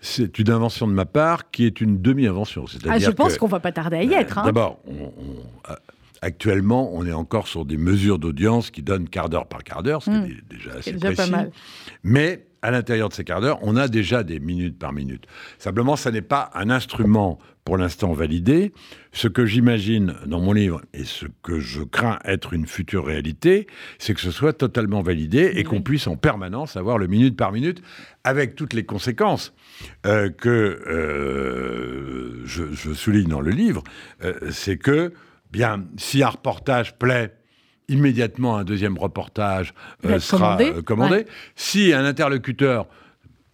[0.00, 2.66] C'est une invention de ma part qui est une demi-invention.
[2.88, 4.38] Ah, je pense qu'on qu'on va pas tarder à y être.
[4.38, 4.44] Hein.
[4.44, 5.74] D'abord, euh,
[6.22, 10.00] actuellement, on est encore sur des mesures d'audience qui donnent quart d'heure par quart d'heure,
[10.00, 10.24] ce qui hmm.
[10.26, 11.50] est déjà assez déjà Pas mal.
[12.04, 15.24] Mais à l'intérieur de ces quarts d'heure, on a déjà des minutes par minute.
[15.58, 18.72] Simplement, ça n'est pas un instrument pour l'instant validé.
[19.12, 23.66] Ce que j'imagine dans mon livre et ce que je crains être une future réalité,
[23.98, 27.52] c'est que ce soit totalement validé et qu'on puisse en permanence avoir le minute par
[27.52, 27.82] minute
[28.24, 29.52] avec toutes les conséquences
[30.06, 33.84] euh, que euh, je, souligne dans le livre.
[34.24, 35.12] Euh, c'est que,
[35.52, 37.34] bien, si un reportage plaît,
[37.88, 39.74] immédiatement un deuxième reportage
[40.04, 41.26] euh, sera euh, commandé.
[41.56, 42.86] Si un interlocuteur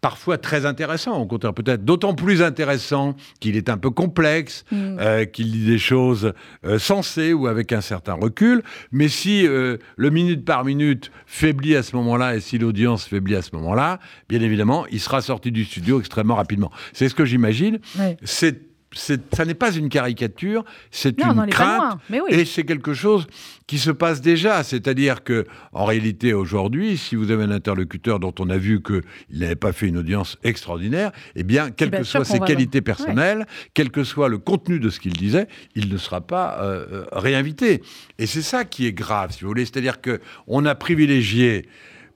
[0.01, 4.97] parfois très intéressant, au contraire peut-être d'autant plus intéressant qu'il est un peu complexe, mm.
[5.01, 6.35] euh, qu'il dit des choses
[6.77, 11.97] sensées ou avec un certain recul, mais si le minute par minute faiblit à ce
[11.97, 16.01] moment-là et si l'audience faiblit à ce moment-là, bien évidemment, il sera sorti du studio
[16.01, 16.71] extrêmement rapidement.
[16.93, 17.79] C'est ce que j'imagine.
[18.25, 23.27] C'est ça n'est pas une caricature, c'est une crainte, et c'est quelque chose
[23.67, 24.63] qui se passe déjà.
[24.63, 29.03] C'est-à-dire que, en réalité, aujourd'hui, si vous avez un interlocuteur dont on a vu qu'il
[29.39, 33.91] n'avait pas fait une audience extraordinaire, eh bien, quelles que soient ses qualités personnelles, quel
[33.91, 37.83] que soit le contenu de ce qu'il disait, il ne sera pas euh, euh, réinvité.
[38.19, 39.65] Et c'est ça qui est grave, si vous voulez.
[39.65, 41.67] C'est-à-dire que on a privilégié,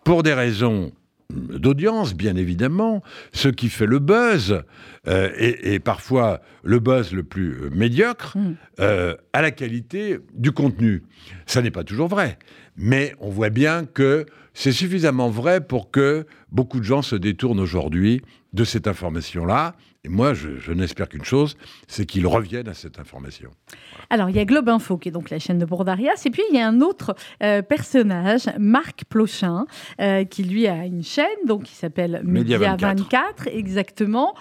[0.04, 0.92] pour des raisons
[1.30, 4.62] d'audience, bien évidemment, ce qui fait le buzz,
[5.06, 8.56] euh, et, parfois le buzz le plus médiocre, mm.
[8.80, 11.02] euh, à la qualité du contenu.
[11.46, 12.38] Ça n'est pas toujours vrai,
[12.76, 17.60] mais on voit bien que c'est suffisamment vrai pour que beaucoup de gens se détournent
[17.60, 18.22] aujourd'hui
[18.54, 19.74] de cette information-là.
[20.08, 23.50] Et moi, je, n'espère qu'une chose, c'est qu'ils reviennent à cette information.
[24.08, 26.42] Alors, il y a Globe Info, qui est donc la chaîne de Bourdarias, et puis
[26.50, 27.14] il y a un autre
[27.68, 29.66] personnage, Marc Plochin,
[30.30, 34.34] qui lui a une chaîne, donc qui s'appelle Média 24, exactement.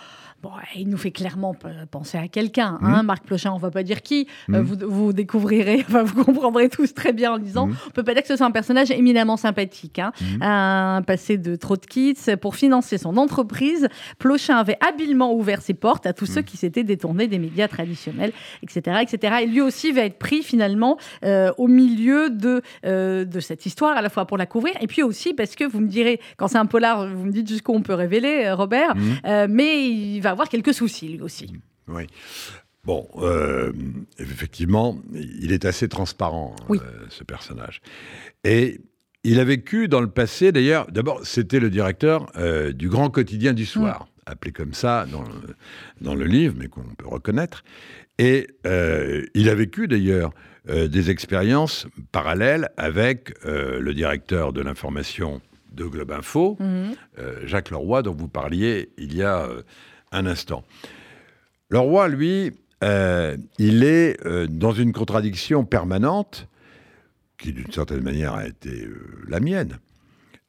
[0.43, 1.56] Bon, il nous fait clairement
[1.89, 3.06] penser à quelqu'un, hein, mmh.
[3.08, 4.65] Marc Plochin, on ne va pas dire qui, euh, mmh.
[4.65, 7.76] vous, vous, découvrirez, enfin, vous comprendrez tous très bien en disant, mmh.
[7.86, 10.12] on ne peut pas dire que ce soit un personnage éminemment sympathique, hein.
[10.41, 13.88] un passé de trop de kits, pour financer son entreprise,
[14.19, 18.32] Plochin avait habilement ouvert ses portes à tous ceux qui s'étaient détournés des médias traditionnels,
[18.62, 19.38] etc., etc.
[19.41, 23.97] Et lui aussi va être pris finalement euh, au milieu de, euh, de cette histoire,
[23.97, 26.47] à la fois pour la couvrir, et puis aussi parce que vous me direz, quand
[26.47, 28.93] c'est un polar, vous me dites jusqu'où on peut révéler, Robert,
[29.50, 31.54] mais il va avoir quelques soucis lui aussi.
[31.88, 32.08] Oui.
[32.88, 33.74] Bon, euh,
[34.18, 36.78] effectivement, il est assez transparent, euh,
[37.10, 37.82] ce personnage.
[38.46, 38.80] Et
[39.26, 43.52] il a vécu dans le passé, d'ailleurs, d'abord, c'était le directeur euh, du grand quotidien
[43.52, 45.56] du soir, appelé comme ça dans le,
[46.00, 47.66] dans le livre, mais qu'on peut reconnaître.
[48.20, 48.48] Et
[49.36, 50.32] il a vécu, d'ailleurs,
[50.66, 56.96] des expériences parallèles avec le directeur de l'information de Globe Info, mhm.
[57.44, 59.48] Jacques Leroy, dont vous parliez il y a
[60.12, 60.63] un instant.
[61.70, 64.17] Le roi, lui, il est
[64.48, 66.48] dans une contradiction permanente
[67.38, 68.88] qui d'une certaine manière a été
[69.28, 69.80] la mienne.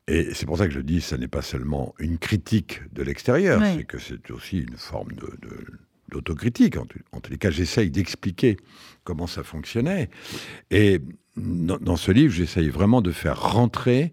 [0.06, 3.62] Et c'est pour ça que je dis, ce n'est pas seulement une critique de l'extérieur,
[3.76, 5.10] c'est que c'est aussi une forme
[6.10, 6.78] d'autocritique.
[6.78, 8.56] En, en, tous les cas, j'essaye d'expliquer
[9.04, 10.08] comment ça fonctionnait.
[10.70, 11.02] Et
[11.36, 14.12] dans, ce livre, j'essaye vraiment de faire rentrer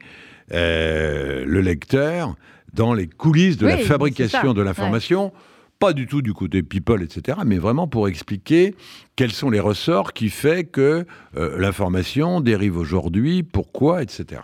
[0.51, 2.35] euh, le lecteur
[2.75, 5.31] dans les coulisses de la fabrication de l'information.
[5.79, 8.75] Pas du tout du côté people, etc., mais vraiment pour expliquer
[9.17, 14.41] quels sont les ressorts qui font que euh, l'information dérive aujourd'hui, pourquoi, etc.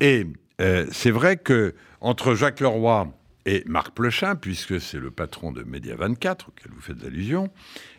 [0.00, 0.26] Et
[0.62, 3.08] euh, c'est vrai que entre Jacques Leroy
[3.44, 7.50] et Marc Plechin, puisque c'est le patron de Média 24 auquel vous faites allusion,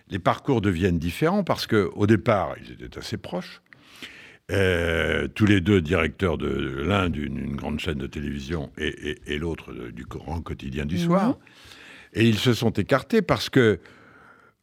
[0.09, 3.61] les parcours deviennent différents parce qu'au départ, ils étaient assez proches.
[4.49, 6.47] Euh, tous les deux directeurs de
[6.81, 11.31] l'un d'une grande chaîne de télévision et, l'autre du grand quotidien du soir.
[11.31, 11.35] Mhm.
[12.13, 13.77] Et ils se sont écartés parce que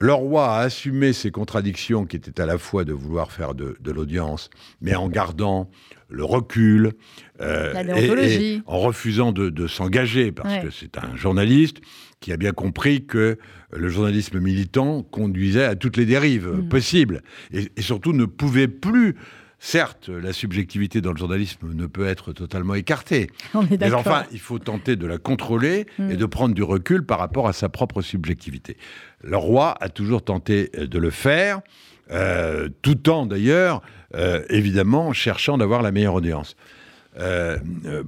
[0.01, 3.77] le roi a assumé ses contradictions qui étaient à la fois de vouloir faire de,
[3.85, 4.49] l'audience,
[4.81, 5.71] mais en gardant
[6.09, 6.93] le recul,
[7.43, 11.83] euh, et, en refusant de, s'engager, parce que c'est un journaliste
[12.21, 13.39] qui a bien compris que
[13.71, 16.69] le journalisme militant conduisait à toutes les dérives mhm.
[16.71, 19.15] possibles, et, surtout ne pouvait plus
[19.67, 23.31] Certes, la subjectivité dans le journalisme ne peut être totalement écartée.
[23.81, 26.11] mais enfin, il faut tenter de la contrôler mm.
[26.11, 28.77] et de prendre du recul par rapport à sa propre subjectivité.
[29.23, 31.63] Le roi a toujours tenté euh, de le faire,
[32.11, 33.81] euh, tout en d'ailleurs,
[34.15, 36.57] euh, évidemment, cherchant d'avoir la meilleure audience.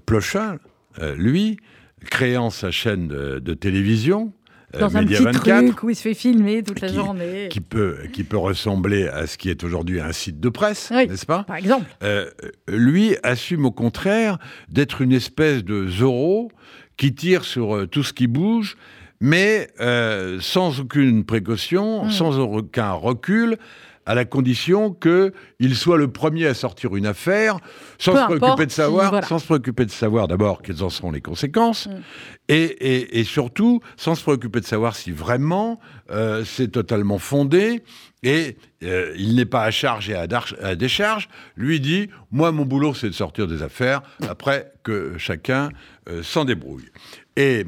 [0.04, 0.58] Plochin,
[1.16, 1.56] lui,
[2.04, 4.34] créant sa chaîne de télévision,
[4.76, 7.48] euh, dans un petit 24, truc où il se fait filmer toute la journée.
[7.50, 11.26] Qui peut, qui peut ressembler à ce qui est aujourd'hui un site de presse, n'est-ce
[11.26, 11.44] pas?
[11.44, 11.86] Par exemple.
[12.02, 12.30] Euh,
[12.68, 16.50] lui assume au contraire d'être une espèce de Zorro
[16.96, 18.76] qui tire sur euh, tout ce qui bouge,
[19.20, 19.68] mais
[20.40, 22.10] sans aucune précaution, hmm.
[22.10, 23.56] sans aucun recul,
[24.06, 27.58] à la condition qu'il soit le premier à sortir une affaire,
[27.98, 31.20] sans se préoccuper de savoir, sans se préoccuper de savoir d'abord quelles en seront les
[31.20, 31.92] conséquences, mm.
[32.48, 37.82] et, surtout sans se préoccuper de savoir si vraiment euh, c'est totalement fondé.
[38.22, 40.26] Et euh, il n'est pas à charge et à,
[40.62, 41.28] à, décharge.
[41.56, 45.68] Lui dit Moi, mon boulot, c'est de sortir des affaires, après que chacun
[46.08, 46.88] euh, s'en débrouille.
[47.36, 47.66] Et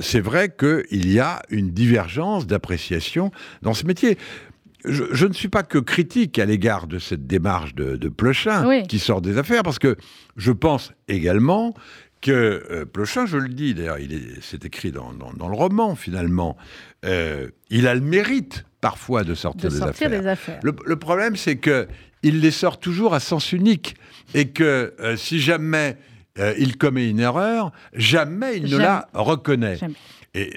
[0.00, 4.16] c'est vrai qu'il y a une divergence d'appréciation dans ce métier
[4.84, 8.98] je, ne suis pas que critique à l'égard de cette démarche de, de Plochin qui
[8.98, 9.96] sort des affaires, parce que
[10.36, 11.74] je pense également
[12.20, 13.98] que euh, Plochin, je le dis d'ailleurs,
[14.40, 16.56] c'est écrit dans, le roman finalement,
[17.04, 20.60] euh, il a le mérite parfois de sortir, des, affaires.
[20.62, 21.88] Le, problème, c'est que
[22.22, 23.96] il les sort toujours à sens unique
[24.34, 25.96] et que euh, si jamais
[26.56, 29.76] il commet une erreur, jamais il ne la reconnaît.
[30.34, 30.52] Et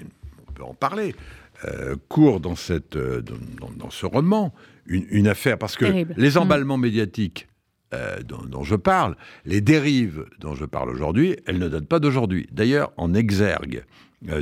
[0.47, 1.15] on peut en parler.
[1.65, 4.51] Euh, court dans, cette, euh, dans, ce roman
[4.87, 5.85] une, affaire, parce que
[6.17, 6.37] les mm.
[6.37, 7.47] emballements médiatiques
[7.93, 12.47] euh, dont, je parle, les dérives dont je parle aujourd'hui, elles ne datent pas d'aujourd'hui.
[12.51, 13.85] D'ailleurs, en exergue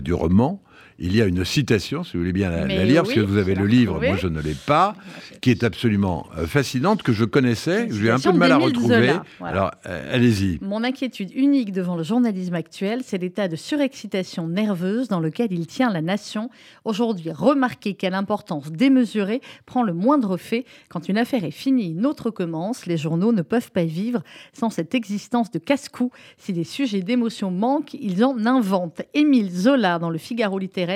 [0.01, 0.63] du roman,
[1.01, 3.55] il y a une citation, si vous voulez bien la, lire, parce que vous avez
[3.55, 4.95] le livre, moi je ne l'ai pas,
[5.41, 9.13] qui est absolument euh, fascinante, que je connaissais, j'ai un peu de mal à retrouver.
[9.41, 10.59] Alors, euh, allez-y.
[10.62, 15.67] Mon inquiétude unique devant le journalisme actuel, c'est l'état de surexcitation nerveuse dans lequel il
[15.67, 16.49] tient la nation.
[16.83, 20.65] Aujourd'hui, remarquez quelle importance démesurée prend le moindre fait.
[20.89, 22.85] Quand une affaire est finie, une autre commence.
[22.85, 26.12] Les journaux ne peuvent pas vivre sans cette existence de casse-cou.
[26.38, 29.01] Si des sujets d'émotion manquent, ils en inventent.
[29.13, 30.88] Émile Zola, dans le Figaro littéraire,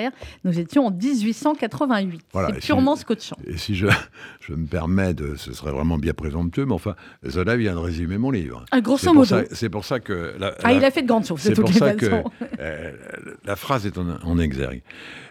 [0.44, 2.20] nous étions en 1888.
[2.32, 3.36] c'est purement scotchant.
[3.46, 3.86] Et si je,
[4.40, 5.36] je, me permets de.
[5.36, 6.94] Ce serait vraiment bien présomptueux, mais enfin,
[7.26, 8.64] Zola vient de résumer mon livre.
[8.70, 9.36] Ah, grosso modo.
[9.52, 10.36] C'est pour ça que.
[10.62, 11.96] ah, il a fait de grandes choses, toutes les façons.
[11.96, 12.22] Que,
[12.60, 12.92] euh,
[13.44, 14.82] la phrase est en, exergue.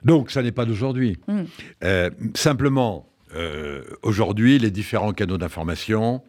[0.03, 1.17] Donc, ça n'est pas d'aujourd'hui.
[1.27, 1.43] Hmm.
[1.83, 6.21] Euh, simplement, euh, aujourd'hui, les différents canaux d'information,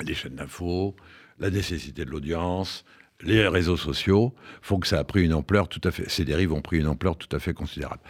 [0.00, 0.94] les chaînes d'infos,
[1.38, 2.84] la nécessité de l'audience,
[3.22, 6.08] les réseaux sociaux font que ça a pris une ampleur tout à fait.
[6.08, 8.00] Ces dérives ont pris une ampleur tout à fait considérable.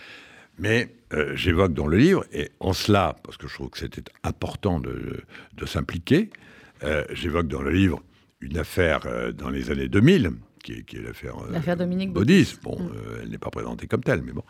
[0.59, 4.05] Mais euh, j'évoque dans le livre, et en cela, parce que je trouve que c'était
[4.23, 5.25] important de,
[5.67, 6.31] s'impliquer,
[6.85, 8.03] euh, j'évoque dans le livre
[8.41, 12.57] une affaire euh, dans les années 2000, qui est, l'affaire l'affaire Dominique Baudis.
[12.63, 12.93] Bon, mm.
[13.23, 14.45] elle n'est pas présentée comme telle, mais bon,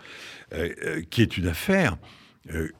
[1.10, 1.96] qui est une affaire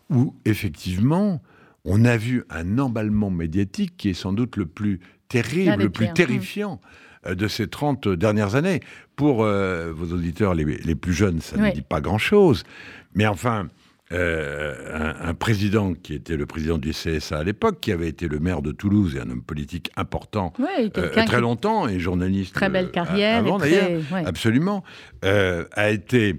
[0.09, 1.41] où effectivement
[1.85, 6.13] on a vu un emballement médiatique qui est sans doute le plus terrible, le plus
[6.13, 6.81] terrifiant.
[6.83, 8.81] Euh, de ces 30 dernières années.
[9.17, 12.65] Pour euh, vos auditeurs les, plus jeunes, ça ne dit pas grand-chose.
[13.15, 13.69] Mais enfin,
[14.13, 18.39] euh, un, président qui était le président du CSA à l'époque, qui avait été le
[18.39, 20.53] maire de Toulouse et un homme politique important
[21.27, 22.55] très longtemps et journaliste.
[22.55, 23.39] Très belle carrière.
[23.39, 24.83] avant d'ailleurs, absolument,
[25.23, 26.37] a été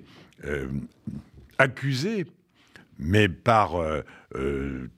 [1.59, 2.25] accusé
[3.01, 3.71] mais par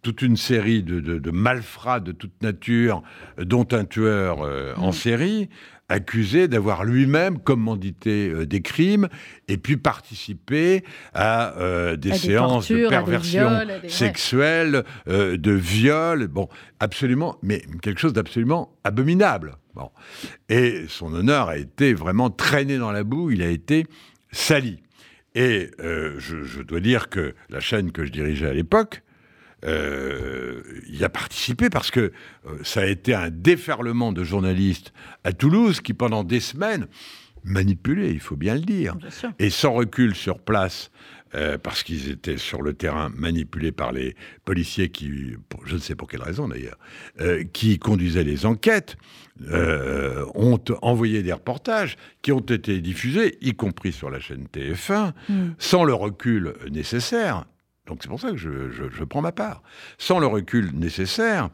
[0.01, 3.01] toute une série de, malfrats de toute nature,
[3.37, 4.39] dont un tueur
[4.77, 4.93] en mm.
[4.93, 5.49] série,
[5.89, 9.09] accusé d'avoir lui-même commandité euh, des crimes
[9.47, 13.49] et puis participé à euh, des séances de perversion
[13.87, 16.47] sexuelle, euh, de viol, bon,
[16.79, 19.57] absolument, mais quelque chose d'absolument abominable.
[19.75, 19.89] Bon.
[20.49, 23.85] Et son honneur a été vraiment traîné dans la boue, il a été
[24.31, 24.79] sali.
[25.35, 29.01] Et je, je, dois dire que la chaîne que je dirigeais à l'époque,
[29.65, 32.11] euh, y a participé parce que
[32.45, 34.93] euh, ça a été un déferlement de journalistes
[35.23, 36.87] à Toulouse qui, pendant des semaines,
[37.45, 38.95] manipulaient, il faut bien le dire,
[39.39, 40.91] et sans recul sur place,
[41.35, 44.15] euh, parce qu'ils étaient sur le terrain manipulés par les
[44.45, 46.77] policiers qui, je ne sais pour quelle raison d'ailleurs,
[47.21, 48.97] euh, qui conduisaient les enquêtes,
[50.35, 55.49] ont envoyé des reportages qui ont été diffusés, y compris sur la chaîne TF1, hmm.
[55.57, 57.45] sans le recul nécessaire.
[57.87, 59.61] Donc c'est pour ça que je, prends ma part.
[59.97, 61.49] Sans le recul nécessaire,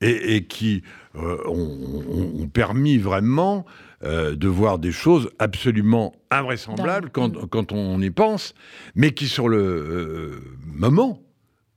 [0.00, 0.82] et, qui
[1.16, 3.66] euh, ont, permis vraiment
[4.02, 8.54] euh, de voir des choses absolument invraisemblables quand, on y pense,
[8.94, 11.20] mais qui sur le euh, moment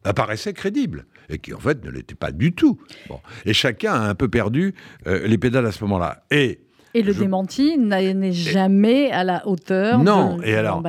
[0.03, 2.79] apparaissaient crédibles et qui en fait ne l'étaient pas du tout.
[3.45, 6.23] Et chacun a un peu perdu les pédales à ce moment-là.
[6.29, 6.59] Et
[6.95, 10.83] et le démenti n'est jamais à la hauteur non, et alors.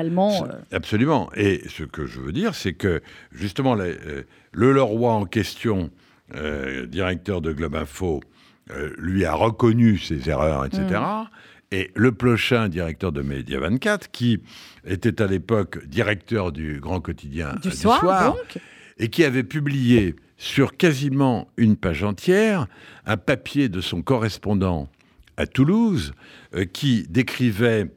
[0.70, 1.30] Absolument.
[1.34, 3.00] Et ce que je veux dire, c'est que
[3.32, 5.90] justement, le, euh, le Leroy en question,
[6.34, 8.20] euh, directeur de Globe Info,
[8.96, 10.84] lui a reconnu ses erreurs, etc.
[10.92, 11.24] Mm.
[11.70, 14.40] Et Le Plochin, directeur de Média 24, qui
[14.86, 18.36] était à l'époque directeur du grand quotidien du, soir,
[18.98, 22.66] et qui avait publié sur quasiment une page entière
[23.06, 24.88] un papier de son correspondant
[25.36, 26.12] à Toulouse
[26.54, 27.88] euh, qui décrivait euh,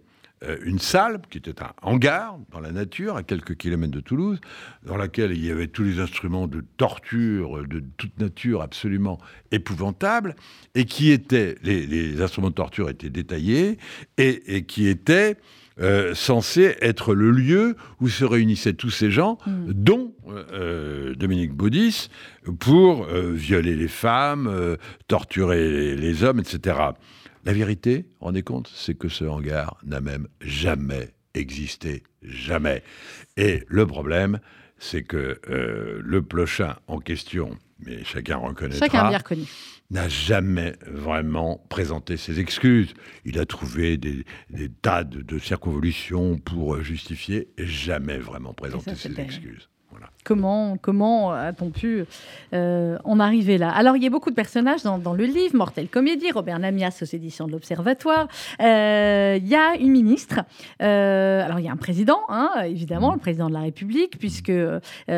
[0.64, 4.40] une salle qui était un hangar dans la nature, à quelques kilomètres de Toulouse,
[4.86, 9.18] dans laquelle il y avait tous les instruments de torture de toute nature absolument
[9.52, 10.36] épouvantables,
[10.76, 13.78] et qui étaient, les, instruments de torture étaient détaillés,
[14.18, 15.38] et, qui étaient
[15.80, 19.74] euh, censé être le lieu où se réunissaient tous ces gens, hmm.
[19.74, 20.14] dont
[21.18, 22.10] Dominique Baudis,
[22.60, 26.76] pour violer les femmes, torturer les hommes, etc.
[27.48, 32.84] La vérité, rendez compte, c'est que ce hangar n'a même jamais existé, jamais.
[33.38, 34.42] Et le problème,
[34.80, 39.12] c'est que euh, le Plochin en question, mais chacun reconnaîtra,
[39.92, 42.94] n'a jamais vraiment présenté ses excuses.
[43.24, 44.26] Il a trouvé des,
[44.82, 49.70] tas de, circonvolutions pour justifier et jamais vraiment présenté ses excuses.
[50.28, 52.04] Comment, comment a-t-on pu
[52.54, 53.70] euh, en arriver là?
[53.70, 57.06] Alors, il y a beaucoup de personnages dans, le livre, Mortel Comédie, Robert Namias aux
[57.06, 58.28] éditions de l'Observatoire.
[58.62, 60.42] Euh, il y a une ministre,
[60.82, 64.52] euh, alors il y a un président, hein, évidemment, le président de la République, puisque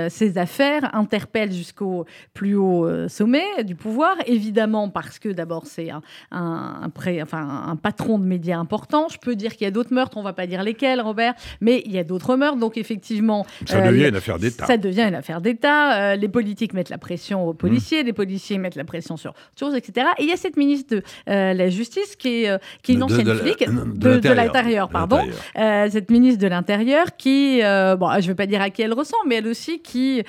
[0.09, 6.03] ses affaires interpellent jusqu'au plus haut sommet du pouvoir, évidemment parce que d'abord c'est un,
[6.31, 6.91] un,
[7.23, 9.07] enfin, un patron de médias important.
[9.09, 11.33] Je peux dire qu'il y a d'autres meurtres, on ne va pas dire lesquels, Robert,
[11.61, 13.47] mais il y a d'autres meurtres, donc effectivement...
[13.65, 14.67] Ça devient une affaire d'État
[15.07, 16.11] une affaire d'État.
[16.11, 18.05] Euh, les politiques mettent la pression aux policiers, mmh.
[18.05, 20.07] les policiers mettent la pression sur choses, etc.
[20.17, 22.95] Et il y a cette ministre de euh, la Justice qui est, euh, qui est
[22.95, 25.21] une ancienne flic de, l'Intérieur, pardon.
[25.55, 29.27] cette ministre de l'Intérieur qui, bon, je ne vais pas dire à qui elle ressemble,
[29.27, 30.23] mais elle aussi qui,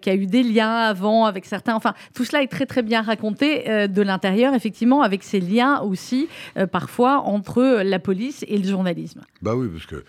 [0.00, 1.74] qui a eu des liens avant avec certains.
[1.74, 6.28] Enfin, tout cela est très très bien raconté de l'intérieur, effectivement, avec ces liens aussi
[6.72, 9.20] parfois entre la police et le journalisme.
[9.42, 10.04] Bah oui, parce que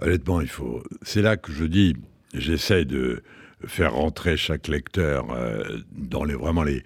[0.00, 0.82] honnêtement, il faut.
[1.02, 1.94] C'est là que je dis
[2.34, 3.22] j'essaie de
[3.66, 6.82] faire rentrer chaque lecteur euh, dans les, vraiment les,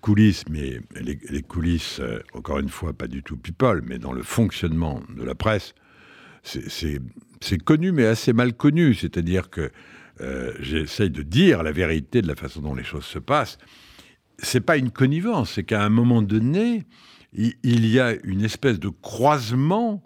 [0.00, 4.22] coulisses, mais les, coulisses, euh, encore une fois, pas du tout people, mais dans le
[4.22, 5.74] fonctionnement de la presse,
[6.42, 8.94] c'est connu, mais assez mal connu.
[8.94, 9.70] C'est-à-dire que
[10.20, 13.58] euh, j'essaie de dire la vérité de la façon dont les choses se passent.
[14.38, 16.84] C'est pas une connivence, c'est qu'à un moment donné,
[17.32, 20.02] il, y a une espèce de croisement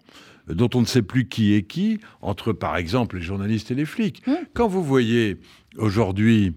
[0.47, 3.85] dont on ne sait plus qui est qui, entre par exemple les journalistes et les
[3.85, 4.25] flics.
[4.27, 4.33] Mmh.
[4.53, 5.37] Quand vous voyez
[5.77, 6.55] aujourd'hui,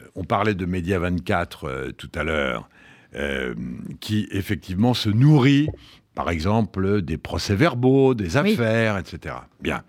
[0.00, 2.68] euh, on parlait de Média 24 euh, tout à l'heure,
[3.14, 3.54] euh,
[4.00, 5.68] qui effectivement se nourrit
[6.14, 9.34] par exemple, des procès-verbaux, des affaires, etc.
[9.60, 9.82] Bien.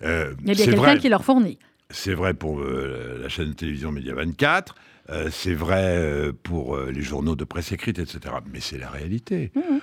[0.00, 1.58] Il y a bien quelqu'un qui leur fournit.
[1.90, 4.76] C'est vrai pour la chaîne de télévision Média 24,
[5.32, 8.36] c'est vrai pour les journaux de presse écrite, etc.
[8.52, 9.50] Mais c'est la réalité.
[9.56, 9.78] Mmh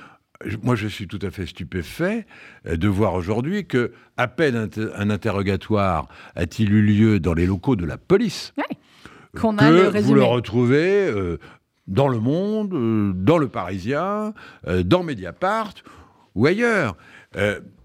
[0.64, 2.26] moi, je suis tout à fait stupéfait
[2.68, 7.76] euh, de voir aujourd'hui que, à peine un, interrogatoire a-t-il eu lieu dans les locaux
[7.76, 8.54] de la police,
[9.40, 11.38] qu'on a le vous le retrouvez euh,
[11.88, 14.34] dans Le Monde, euh, dans Le Parisien,
[14.68, 15.74] dans Mediapart
[16.36, 16.96] ou ailleurs.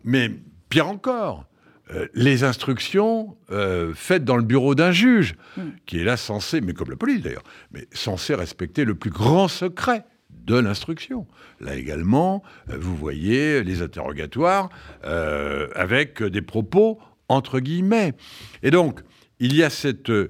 [0.05, 0.31] mais
[0.69, 1.47] pire encore,
[1.95, 5.63] euh, les instructions euh, faites dans le bureau d'un juge, Mm.
[5.87, 9.47] qui est là censé, mais comme la police d'ailleurs, mais censé respecter le plus grand
[9.47, 10.05] secret
[10.45, 11.27] de l'instruction.
[11.61, 14.69] Là également, euh, vous voyez les interrogatoires
[15.05, 18.15] euh, avec des propos entre guillemets.
[18.63, 19.01] Et donc,
[19.41, 20.29] il y a cette euh,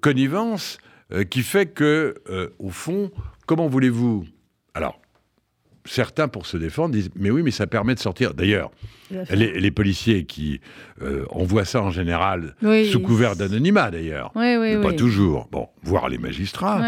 [0.00, 0.78] connivence
[1.30, 2.14] qui fait que,
[2.58, 3.10] au fond,
[3.46, 4.24] comment voulez-vous?
[4.72, 5.00] Alors,
[5.84, 8.34] certains, pour se défendre, disent Mais oui, mais ça permet de sortir.
[8.34, 8.70] D'ailleurs,
[9.30, 10.60] les, les policiers qui
[11.02, 12.90] euh, envoient ça en général Oui.
[12.90, 14.32] sous couvert d'anonymat, d'ailleurs.
[14.34, 15.48] Oui, oui, mais pas toujours.
[15.52, 16.82] Bon, voire les magistrats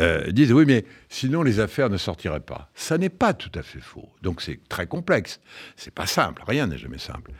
[0.00, 2.70] euh, disent oui, mais sinon les affaires ne sortiraient pas.
[2.74, 4.08] Ça n'est pas tout à fait faux.
[4.22, 5.40] Donc c'est très complexe.
[5.76, 6.42] C'est pas simple.
[6.46, 7.30] Rien n'est jamais simple.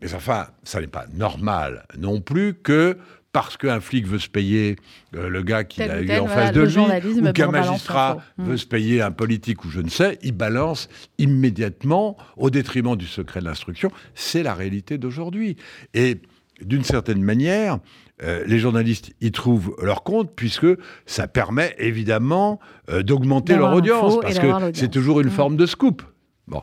[0.00, 2.96] Mais enfin, ça n'est pas normal non plus que
[3.36, 4.76] parce qu'un flic veut se payer
[5.14, 8.14] euh, le gars qu'il a eu tel, en voilà, face de lui, ou qu'un magistrat
[8.14, 8.22] l'info.
[8.38, 8.44] Mm.
[8.44, 13.06] veut se payer un politique ou je ne sais, il balance immédiatement au détriment du
[13.06, 13.90] secret de l'instruction.
[14.14, 15.58] C'est la réalité d'aujourd'hui.
[15.92, 16.22] Et
[16.62, 17.78] d'une certaine manière,
[18.22, 20.68] euh, les journalistes y trouvent leur compte puisque
[21.04, 22.58] ça permet évidemment
[22.88, 25.30] euh, d'augmenter leur audience parce que c'est toujours une Mm.
[25.32, 26.02] forme de scoop.
[26.48, 26.62] Bon.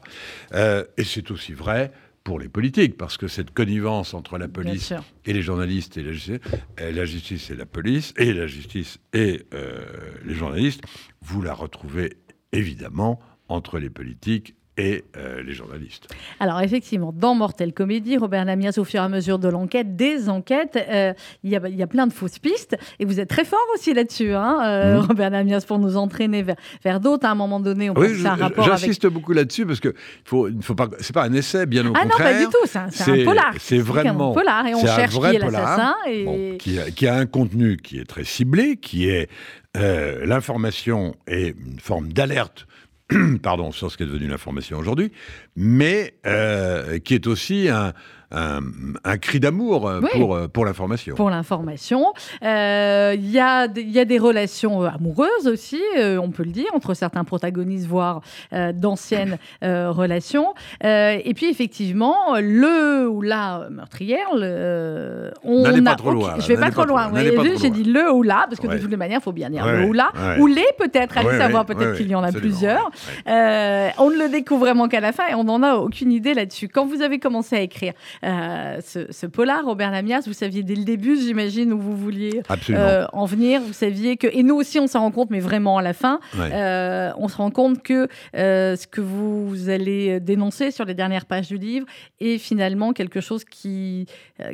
[0.56, 1.92] Euh, et c'est aussi vrai
[2.24, 4.94] pour les politiques parce que cette connivence entre la police
[5.26, 6.40] et les journalistes et la justice,
[6.78, 9.84] la justice et la police, et la justice et euh,
[10.26, 10.82] les journalistes,
[11.22, 12.18] vous la retrouvez
[12.52, 13.20] évidemment
[13.50, 16.08] entre les politiques et euh, les journalistes.
[16.40, 20.30] Alors effectivement, dans Mortel Comédie, Robert Lamias, au fur et à mesure de l'enquête, des
[20.30, 21.14] enquêtes, euh,
[21.44, 22.76] il y, a, il y a plein de fausses pistes.
[23.00, 25.06] Et vous êtes très fort aussi là-dessus, hein, euh, Mhm.
[25.08, 27.26] Robert Lamias, pour nous entraîner vers, vers d'autres.
[27.28, 28.80] À un moment donné, on Oui, pense je- c'est un rapport avec...
[28.80, 29.94] j'insiste beaucoup là-dessus parce que
[30.26, 32.32] faut, faut pas, c'est pas un essai, bien au Ah non, contraire.
[32.34, 33.54] pas du tout, c'est un, polar.
[33.60, 35.96] c'est vraiment- un polar et on cherche vrai qui est l'assassin.
[36.10, 36.24] Et...
[36.26, 39.30] Bon, qui, a, qui a un contenu qui est très ciblé, qui est
[39.78, 42.66] euh, l'information et une forme d'alerte
[43.42, 45.12] pardon, sur ce qui est devenu l'information aujourd'hui,
[45.56, 47.94] mais euh, qui est aussi un,
[48.34, 48.62] un-
[49.04, 50.10] un cri d'amour euh, Oui.
[50.14, 51.16] pour, euh, pour l'information.
[51.16, 52.14] pour l'information.
[52.44, 56.52] Euh, Il y, a y a des relations euh, amoureuses aussi, euh, on peut le
[56.52, 58.22] dire, entre certains protagonistes, voire
[58.54, 60.54] euh, d'anciennes euh, relations.
[60.84, 66.10] Euh, et puis effectivement, le ou la meurtrière, le, euh, on N'allez pas a- trop
[66.10, 67.10] ok, loin, Je vais pas trop loin.
[67.10, 68.76] loin, trop J'ai dit le ou la, parce que Ouais.
[68.78, 70.40] de toutes les manières, il faut bien dire Ouais, le ou la, ouais.
[70.40, 72.90] ou les peut-être, allez savoir, peut-être qu'il y en a plusieurs.
[73.28, 76.34] Euh, on ne le découvre vraiment qu'à la fin et on n'en a aucune idée
[76.34, 76.68] là-dessus.
[76.70, 77.94] Quand vous avez commencé à écrire
[78.24, 82.42] euh, ce, ce polar, Robert Lamias, vous saviez dès le début, j'imagine, où vous vouliez
[82.70, 83.62] euh, en venir.
[83.62, 86.20] Vous saviez que, et nous aussi, on s'en rend compte, mais vraiment à la fin,
[86.38, 86.50] Ouais.
[86.54, 91.48] euh, on se rend compte que ce que vous allez dénoncer sur les dernières pages
[91.48, 91.86] du livre
[92.20, 94.06] est finalement quelque chose qui,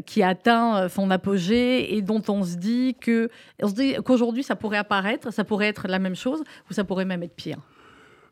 [0.06, 3.30] qui atteint son apogée et dont on se dit que,
[3.62, 6.84] on se dit qu'aujourd'hui, ça pourrait apparaître, ça pourrait être la même chose ou ça
[6.84, 7.58] pourrait même être pire.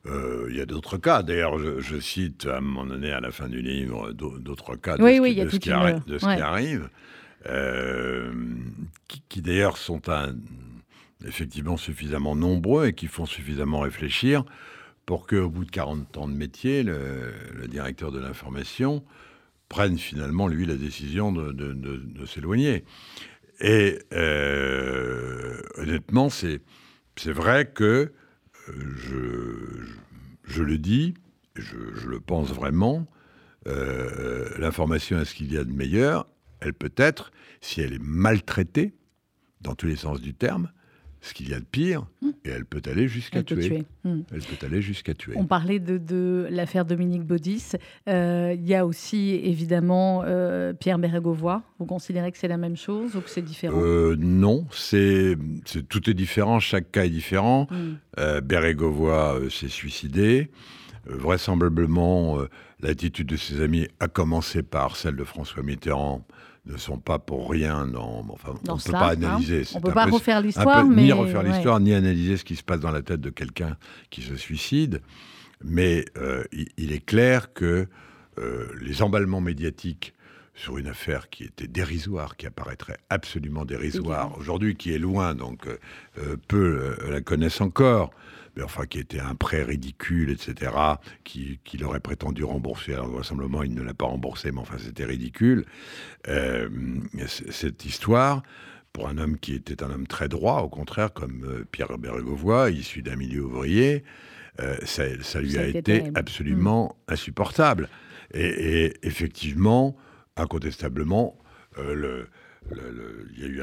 [0.10, 1.24] Euh, Il y a d'autres cas.
[1.24, 4.76] D'ailleurs, je, je cite à un moment donné, à la fin du livre, d'au- d'autres
[4.76, 6.06] cas de Oui, ce oui, qui, il y a de ce toute qui une- arri-
[6.06, 6.36] de ce ouais.
[6.36, 6.90] qui arrive,
[7.48, 8.32] euh,
[9.08, 10.36] qui, qui d'ailleurs sont un-
[11.26, 14.44] effectivement suffisamment nombreux et qui font suffisamment réfléchir
[15.06, 16.98] pour qu'au bout de 40 ans de métier, le,
[17.56, 19.04] le directeur de l'information
[19.70, 22.84] prenne finalement, lui, la décision de, de- de- de s'éloigner.
[23.60, 26.62] Et euh, honnêtement, c'est
[27.16, 28.12] c'est vrai que
[28.68, 31.14] je, le dis,
[31.56, 33.08] je, je le pense vraiment,
[33.68, 36.28] euh, l'information est ce qu'il y a de meilleur,
[36.60, 38.94] elle peut être, si elle est maltraitée,
[39.62, 40.72] dans tous les sens du terme,
[41.22, 42.06] ce qu'il y a de pire,
[42.46, 43.68] et elle peut aller jusqu'à tuer.
[43.68, 43.86] tuer.
[44.04, 44.22] Hmm.
[44.32, 45.34] Elle peut aller jusqu'à tuer.
[45.36, 47.72] On parlait de, de l'affaire Dominique Baudis.
[48.08, 51.62] Euh, Il y a aussi évidemment euh, Pierre Bérégovoy.
[51.80, 53.80] Vous considérez que c'est la même chose ou que c'est différent?
[53.82, 55.36] Euh, non, c'est
[55.90, 57.68] tout est différent, chaque cas est différent.
[57.72, 58.40] Hmm.
[58.42, 60.52] Bérégovoy euh, s'est suicidé.
[61.06, 62.38] Vraisemblablement,
[62.82, 66.28] l'attitude de ses amis, à commencer par celle de François Mitterrand,
[66.68, 68.26] ne sont pas pour rien dans.
[68.30, 69.24] Enfin, Dans on ne peut pas hein.
[69.24, 69.64] analyser.
[69.74, 71.50] On ne peut pas peu- refaire l'histoire, mais ni refaire ouais.
[71.52, 73.78] l'histoire, ni analyser ce qui se passe dans la tête de quelqu'un
[74.10, 75.02] qui se suicide.
[75.64, 77.88] Mais euh, il, il est clair que
[78.38, 80.14] euh, les emballements médiatiques
[80.54, 85.68] sur une affaire qui était dérisoire, qui apparaîtrait absolument dérisoire aujourd'hui, qui est loin, donc
[85.68, 88.10] euh, peu la connaissent encore,
[88.64, 90.72] enfin qui était un prêt ridicule, etc.,
[91.24, 92.94] qui- qu'il aurait prétendu rembourser.
[92.94, 95.66] Alors vraisemblablement, il ne l'a pas remboursé, mais enfin c'était ridicule.
[96.28, 96.70] Euh,
[97.28, 98.44] cette histoire,
[98.94, 102.72] pour un homme qui était un homme très droit, au contraire, comme euh, Pierre Bérégovoy,
[102.74, 104.04] issu d'un milieu ouvrier,
[104.60, 106.18] euh, ça, ça lui Ça a a été terrible.
[106.18, 107.90] absolument insupportable.
[108.34, 109.96] Et, et effectivement,
[110.36, 111.38] incontestablement,
[111.78, 112.28] euh, le-
[112.72, 113.62] le- le- il y a eu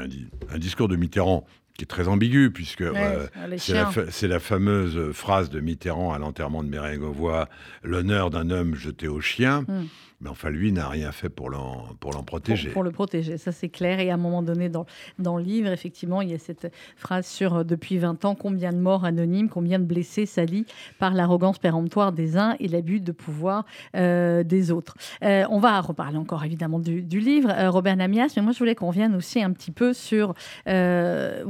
[0.49, 1.45] un discours de Mitterrand
[1.77, 3.91] qui est très ambigu, puisque Ouais, euh, les c'est la, chiens.
[3.91, 7.47] fa- c'est la fameuse phrase de Mitterrand à l'enterrement de Bérégovoy,
[7.83, 9.61] l'honneur d'un homme jeté aux chiens.
[9.67, 9.83] Mm.
[10.21, 12.69] Mais enfin, lui n'a rien fait pour l'en pour l'en protéger.
[12.69, 13.99] pour le protéger, ça c'est clair.
[13.99, 14.85] Et à un moment donné, dans,
[15.19, 18.71] dans le livre, effectivement, il y a cette phrase sur euh, depuis 20 ans, combien
[18.71, 20.65] de morts anonymes, combien de blessés salis
[20.99, 24.95] par l'arrogance péremptoire des uns et l'abus de pouvoir euh, des autres.
[25.23, 28.75] Euh, on va reparler encore évidemment du, du livre, Robert Namias, mais moi je voulais
[28.75, 30.29] qu'on revienne aussi un petit peu sur,
[30.65, 30.71] vous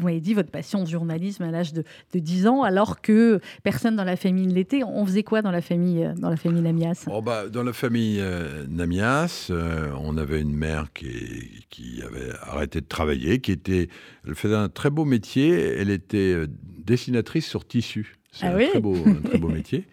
[0.01, 3.95] m'avez dit, votre passion de journalisme à l'âge de, de 10 ans, alors que personne
[3.95, 4.84] dans la famille ne l'était.
[4.84, 7.05] On faisait quoi dans la famille, dans la famille Namias?
[7.11, 8.22] Oh, bah, dans la famille
[8.56, 13.89] euh, Namias, euh, on avait une mère qui, qui avait arrêté de travailler, qui était,
[14.28, 15.49] elle faisait un très beau métier.
[15.51, 16.47] Elle était euh,
[16.80, 18.16] dessinatrice sur tissu.
[18.32, 18.68] C'est Ah un, oui?
[18.70, 19.86] très beau, un très beau métier.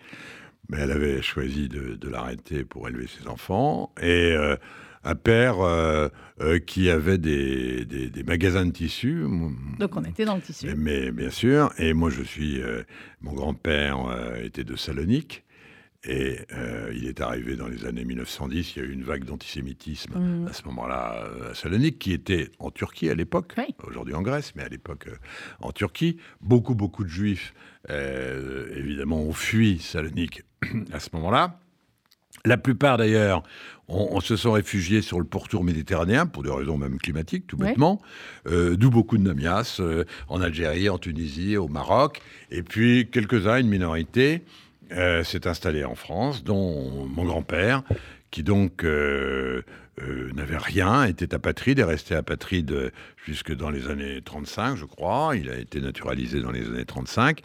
[0.68, 3.92] Mais elle avait choisi de, de l'arrêter pour élever ses enfants.
[4.00, 4.56] Et euh,
[5.04, 6.08] un père euh,
[6.40, 9.24] euh, qui avait des, des- des magasins de tissus.
[9.80, 10.66] Donc on était dans le tissu.
[10.66, 12.84] Mais, mais bien sûr, et moi je suis, euh,
[13.20, 13.98] mon grand-père
[14.42, 15.42] était de Salonique,
[16.04, 19.24] et euh, il est arrivé dans les années 1910, il y a eu une vague
[19.24, 20.48] d'antisémitisme Mhm.
[20.48, 23.74] à ce moment-là euh, à Salonique, qui était en Turquie à l'époque, Oui.
[23.86, 25.16] aujourd'hui en Grèce, mais à l'époque euh,
[25.60, 26.16] en Turquie.
[26.40, 27.54] Beaucoup, beaucoup de juifs,
[27.90, 30.42] euh, évidemment, ont fui Salonique
[30.92, 31.58] à ce moment-là.
[32.44, 33.44] La plupart d'ailleurs
[33.86, 37.56] on, on se sont réfugiés sur le pourtour méditerranéen pour des raisons même climatiques, tout
[37.58, 37.68] Ouais.
[37.68, 38.00] bêtement.
[38.48, 42.20] Euh, D'où beaucoup de Namias euh, en Algérie, en Tunisie, au Maroc.
[42.50, 44.42] Et puis quelques-uns, une minorité,
[44.96, 47.82] euh, s'est installée en France, dont mon grand-père,
[48.30, 49.62] qui donc euh,
[50.00, 52.92] euh, n'avait rien, était apatride, est resté apatride
[53.24, 55.36] jusque dans les années 35, je crois.
[55.36, 57.42] Il a été naturalisé dans les années 35.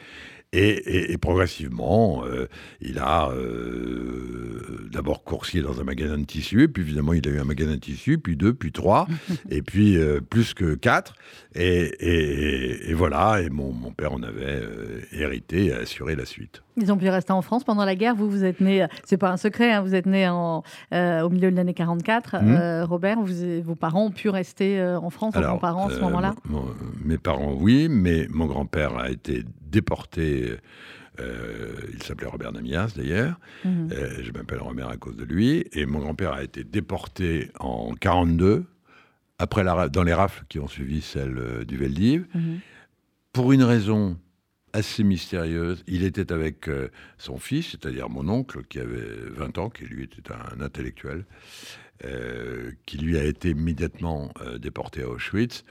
[0.54, 2.48] Et, et- et progressivement, euh,
[2.82, 7.40] il a euh, d'abord coursier dans un magasin de tissus, puis évidemment, il a eu
[7.40, 9.08] un magasin de tissus, puis deux, puis trois,
[9.50, 11.16] et puis euh, plus que quatre.
[11.60, 14.62] Et, voilà, et mon, mon père en avait
[15.12, 16.62] hérité et assuré la suite.
[16.80, 18.16] Ils ont pu rester en France pendant la guerre.
[18.16, 21.50] Vous, vous êtes né, c'est pas un secret, hein, vous êtes né en, au milieu
[21.52, 22.36] de l'année 44.
[22.44, 22.56] Mhm.
[22.56, 26.36] Euh, Robert, vous- vos parents ont pu rester en France, vos grands-parents à ce moment-là
[27.04, 30.58] Mes parents, oui, mais mon grand-père a été déporté.
[31.20, 33.40] euh, il s'appelait Robert Namias d'ailleurs.
[33.66, 33.90] Mhm.
[33.92, 35.66] Euh, je m'appelle Robert à cause de lui.
[35.74, 38.66] Et mon grand-père a été déporté en 42,
[39.40, 42.26] après la, dans les rafles qui ont suivi celle euh, du Veldiv.
[42.34, 42.60] Mhm.
[43.34, 44.18] Pour une raison
[44.74, 49.70] assez mystérieuse, il était avec euh, son fils, c'est-à-dire mon oncle, qui avait 20 ans,
[49.70, 51.26] qui lui était un intellectuel,
[52.86, 55.64] qui lui a été immédiatement déporté à Auschwitz.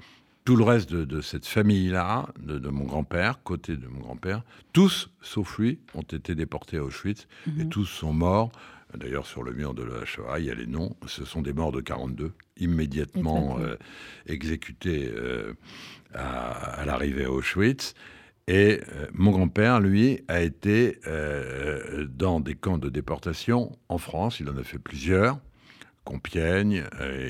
[0.47, 4.43] Tout le reste de, de cette famille-là, de, de mon grand-père, côté de mon grand-père,
[4.73, 7.69] tous, sauf lui, ont été déportés à Auschwitz et Mhm.
[7.69, 8.51] tous sont morts.
[8.97, 10.97] D'ailleurs, sur le mur de la Shoah, il y a les noms.
[11.07, 13.75] Ce sont des morts de 42, immédiatement euh,
[14.27, 15.53] exécutés euh,
[16.15, 17.95] à, à l'arrivée à Auschwitz.
[18.47, 21.01] Et euh, mon grand-père, lui, a été
[22.09, 24.39] dans des camps de déportation en France.
[24.39, 25.41] Il en a fait plusieurs,
[26.05, 26.85] Compiègne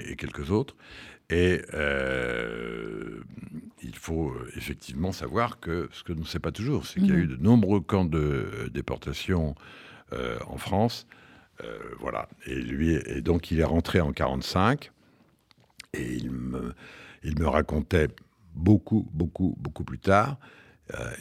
[0.07, 0.77] et quelques autres.
[1.31, 3.21] Et euh,
[3.83, 7.09] il faut euh, effectivement savoir que ce que l'on ne sait pas toujours, c'est qu'il
[7.09, 7.23] y a Mhm.
[7.23, 9.55] eu de nombreux camps de euh, déportation
[10.13, 11.07] euh, en France.
[11.65, 12.29] Euh, voilà.
[12.47, 14.93] Et lui, et donc il est rentré en 45
[15.95, 16.75] et il me,
[17.25, 18.09] il me racontait
[18.55, 20.39] beaucoup, beaucoup, beaucoup plus tard.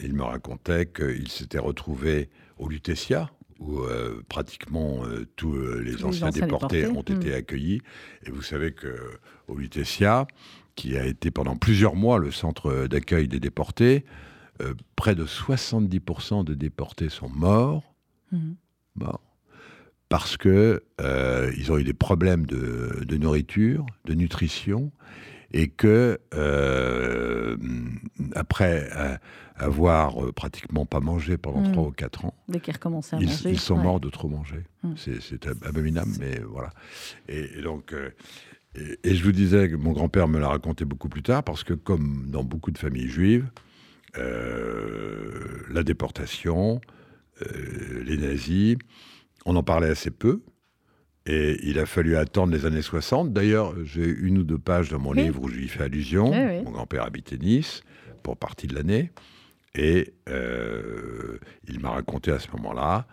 [0.02, 5.92] il me racontait qu'il s'était retrouvé au Lutetia, où euh, pratiquement euh, tous euh, les
[5.92, 7.34] les anciens déportés, déportés, ont été mm.
[7.34, 7.80] accueillis.
[8.24, 8.96] Et vous savez que
[9.48, 10.26] au Lutetia,
[10.74, 14.04] qui a été pendant plusieurs mois le centre d'accueil des déportés,
[14.94, 17.94] près de 70% des déportés sont morts
[18.32, 18.56] Mhm.
[18.96, 19.20] morts
[20.08, 20.82] parce que
[21.56, 24.90] ils ont eu des problèmes de, de nourriture, de nutrition,
[25.58, 27.56] et que euh,
[28.34, 29.16] après euh,
[29.56, 31.72] avoir euh, pratiquement pas mangé pendant Mm.
[31.72, 33.50] trois ou quatre ans, Dès qu'ils recommençaient à ils, manger.
[33.50, 33.82] ils sont ouais.
[33.82, 34.62] morts de trop manger.
[34.82, 34.92] Mm.
[34.96, 36.70] C'est- C'est ab- abominable, mais voilà.
[37.28, 37.94] Et, et donc,
[38.74, 41.64] et, et je vous disais que mon grand-père me l'a raconté beaucoup plus tard, parce
[41.64, 43.48] que comme dans beaucoup de familles juives,
[45.70, 46.80] la déportation,
[48.04, 48.76] les nazis,
[49.46, 50.42] on en parlait assez peu.
[51.26, 53.32] Et il a fallu attendre les années 60.
[53.32, 55.22] D'ailleurs, j'ai une ou deux pages dans mon Oui.
[55.24, 56.30] livre où j'y fais allusion.
[56.30, 56.62] Oui.
[56.64, 57.82] Mon grand-père habitait Nice
[58.22, 59.10] pour partie de l'année.
[59.74, 63.06] Et euh, il m'a raconté à ce moment-là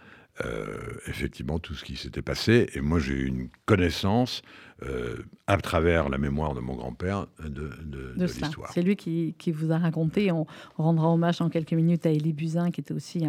[0.44, 0.76] euh,
[1.06, 2.68] effectivement tout ce qui s'était passé.
[2.74, 4.42] Et moi, j'ai eu une connaissance
[4.82, 7.70] euh, à travers la mémoire de mon grand-père de,
[8.16, 8.72] l'histoire.
[8.74, 10.32] C'est lui qui, vous a raconté.
[10.32, 13.24] On rendra hommage en quelques minutes à Élie Buzyn, qui était aussi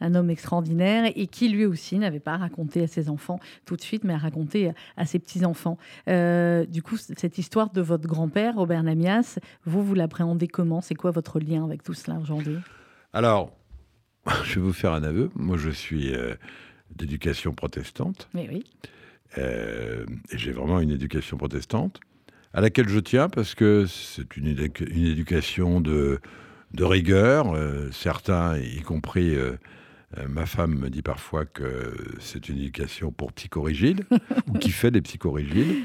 [0.00, 3.80] un, homme extraordinaire et qui lui aussi n'avait pas raconté à ses enfants tout de
[3.80, 5.78] suite, mais a raconté à, ses petits-enfants.
[6.08, 10.82] Euh, du coup, cette histoire de votre grand-père, Robert Namias, vous, vous l'appréhendez comment?
[10.82, 12.58] C'est quoi votre lien avec tout cela aujourd'hui?
[13.14, 13.50] Alors,
[14.44, 15.30] je vais vous faire un aveu.
[15.34, 16.34] Moi, je suis euh,
[16.94, 18.28] d'éducation protestante.
[18.34, 18.64] Mais oui.
[19.38, 22.00] Euh, et j'ai vraiment une éducation protestante
[22.52, 26.18] à laquelle je tiens parce que c'est une, une, éducation de,
[26.72, 27.54] de rigueur.
[27.54, 29.36] Euh, certains, y compris
[30.28, 34.04] ma femme, me dit parfois que c'est une éducation pour psychorigides
[34.48, 35.84] ou qui fait des psychorigides.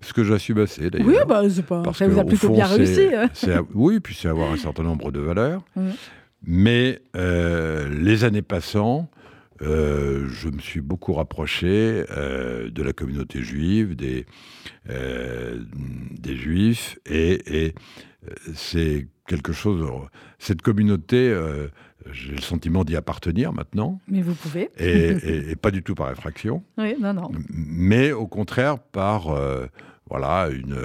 [0.00, 1.08] Ce que j'assume assez d'ailleurs.
[1.08, 1.82] Oui, bah, c'est pas.
[1.92, 3.08] ça vous a plutôt bien réussi.
[3.12, 3.66] Hein.
[3.74, 5.64] oui, puis c'est avoir un certain nombre de valeurs.
[6.46, 9.08] Mais euh, les années passant,
[9.62, 14.26] euh, je me suis beaucoup rapproché euh, de la communauté juive, des,
[14.86, 17.74] des juifs, et,
[18.54, 19.86] c'est quelque chose.
[20.38, 21.34] Cette communauté,
[22.10, 24.00] j'ai le sentiment d'y appartenir maintenant.
[24.08, 24.70] Mais vous pouvez.
[24.78, 26.62] et, pas du tout par effraction.
[26.78, 27.30] Oui, non, non.
[27.50, 29.34] Mais au contraire par
[30.10, 30.76] voilà une,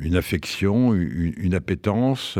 [0.00, 2.38] une, affection, une, une appétence.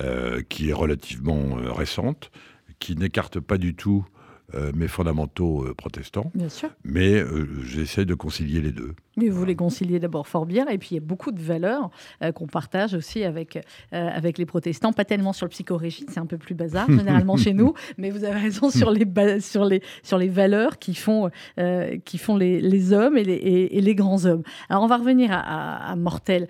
[0.00, 2.30] Euh, qui est relativement euh, récente,
[2.78, 4.06] qui n'écarte pas du tout
[4.54, 6.30] euh, mes fondamentaux protestants.
[6.34, 6.70] Bien sûr.
[6.84, 7.22] Mais
[7.62, 8.94] j'essaie de concilier les deux.
[9.16, 11.90] Mais vous les conciliez d'abord fort bien, et puis il y a beaucoup de valeurs
[12.22, 13.60] euh, qu'on partage aussi avec, euh,
[13.92, 17.52] avec les protestants, pas tellement sur le psychorégime, c'est un peu plus bazar généralement chez
[17.52, 19.06] nous, mais vous avez raison sur les,
[19.40, 21.28] sur les, sur les valeurs qui font,
[21.58, 24.42] euh, qui font les, les hommes et les, et, les, grands hommes.
[24.68, 26.46] Alors on va revenir à, à, Mortel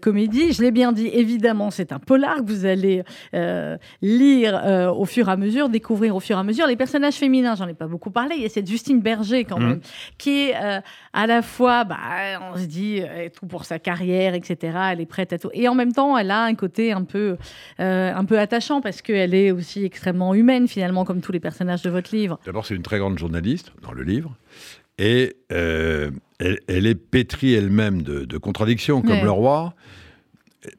[0.00, 3.02] Comédie, je l'ai bien dit, évidemment c'est un polar que vous allez
[4.00, 6.66] lire au fur et à mesure, découvrir au fur et à mesure.
[6.66, 9.58] Les personnages féminins, j'en ai pas beaucoup parlé, il y a cette Justine Berger quand
[9.58, 9.66] mmh.
[9.66, 9.80] même,
[10.18, 11.84] qui est à la fois...
[11.84, 11.96] Bah,
[12.52, 14.78] on se dit, euh, tout pour sa carrière, etc.
[14.92, 15.50] Elle est prête à tout.
[15.52, 17.36] Et en même temps, elle a un côté un peu,
[17.80, 21.82] euh, un peu attachant parce qu'elle est aussi extrêmement humaine, finalement, comme tous les personnages
[21.82, 22.38] de votre livre.
[22.44, 24.36] D'abord, c'est une très grande journaliste dans le livre.
[24.98, 29.74] Et euh, elle, est pétrie elle-même de, contradictions, comme le roi.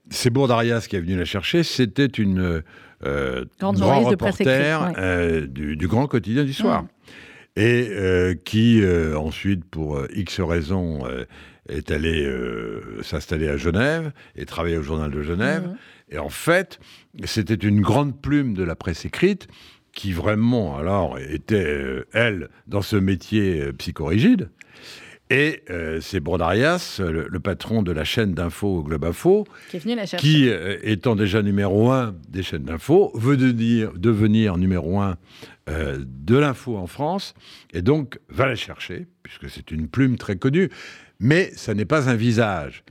[0.10, 1.64] C'est Bourdarias qui est venu la chercher.
[1.64, 2.64] C'était une
[3.02, 6.86] grande grand reporter du, grand quotidien du soir
[7.58, 11.04] et euh, qui euh, ensuite, pour euh, X raisons,
[11.68, 12.32] est allé
[13.02, 15.68] s'installer à Genève et travailler au journal de Genève.
[15.68, 15.78] Mmh.
[16.12, 16.80] Et en fait,
[17.26, 19.48] c'était une grande plume de la presse écrite
[19.92, 24.50] qui vraiment, alors, était, elle, dans ce métier psychorigide.
[25.30, 25.64] Et
[26.00, 29.46] c'est Brodarias, le, patron de la chaîne d'info Globe Info,
[30.18, 30.50] qui,
[30.84, 35.18] étant déjà numéro un des chaînes d'info, veut devenir, devenir numéro un
[35.70, 37.34] euh, de l'info en France,
[37.74, 40.70] et donc va la chercher, puisque c'est une plume très connue,
[41.20, 42.86] mais ça n'est pas un visage.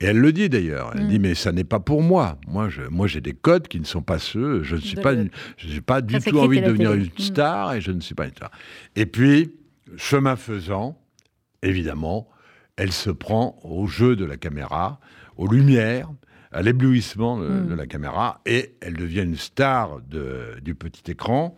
[0.00, 0.92] Et elle le dit d'ailleurs.
[0.94, 1.22] Elle dit mm.
[1.22, 2.38] mais ça n'est pas pour moi.
[2.48, 4.62] Moi, moi, j'ai des codes qui ne sont pas ceux.
[4.62, 5.12] Je ne suis pas,
[5.58, 7.18] j'ai pas du tout envie de devenir une mm.
[7.18, 8.50] star et je ne suis pas une star.
[8.96, 9.52] Et puis,
[9.98, 10.98] chemin faisant,
[11.62, 12.28] évidemment,
[12.76, 15.00] elle se prend au jeu de la caméra,
[15.36, 16.10] aux lumières,
[16.52, 17.74] à l'éblouissement de, mm.
[17.74, 21.56] la caméra, et elle devient une star du petit écran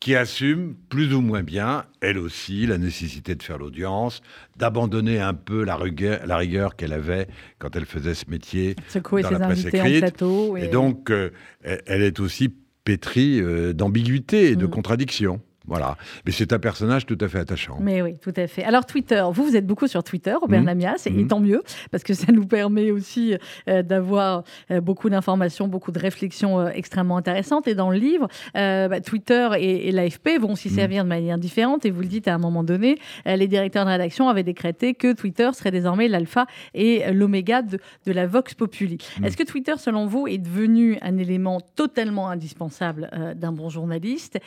[0.00, 4.22] qui assume plus ou moins bien, elle aussi, la nécessité de faire l'audience,
[4.56, 7.28] d'abandonner un peu la rigueur, la rigueur qu'elle avait
[7.58, 10.00] quand elle faisait ce métier dans la presse écrite.
[10.00, 10.68] Plateau, et...
[10.68, 11.30] donc, euh,
[11.62, 12.50] elle est aussi
[12.82, 14.70] pétrie euh, d'ambiguïté et de mm.
[14.70, 15.42] contradictions.
[15.70, 15.96] Voilà.
[16.26, 17.78] Mais c'est un personnage tout à fait attachant.
[17.80, 18.64] Mais oui, tout à fait.
[18.64, 20.64] Alors, Twitter, vous, vous êtes beaucoup sur Twitter, Robert mmh.
[20.64, 21.28] Namias, et mmh.
[21.28, 21.62] tant mieux,
[21.92, 23.36] parce que ça nous permet aussi
[23.68, 24.42] euh, d'avoir
[24.72, 27.68] euh, beaucoup d'informations, beaucoup de réflexions euh, extrêmement intéressantes.
[27.68, 30.72] Et dans le livre, bah, Twitter et, l'AFP vont s'y mmh.
[30.72, 31.86] servir de manière différente.
[31.86, 35.12] Et vous le dites à un moment donné, les directeurs de rédaction avaient décrété que
[35.12, 38.98] Twitter serait désormais l'alpha et l'oméga de, de, la Vox Populi.
[39.22, 44.38] Est-ce que Twitter, selon vous, est devenu un élément totalement indispensable d'un bon journaliste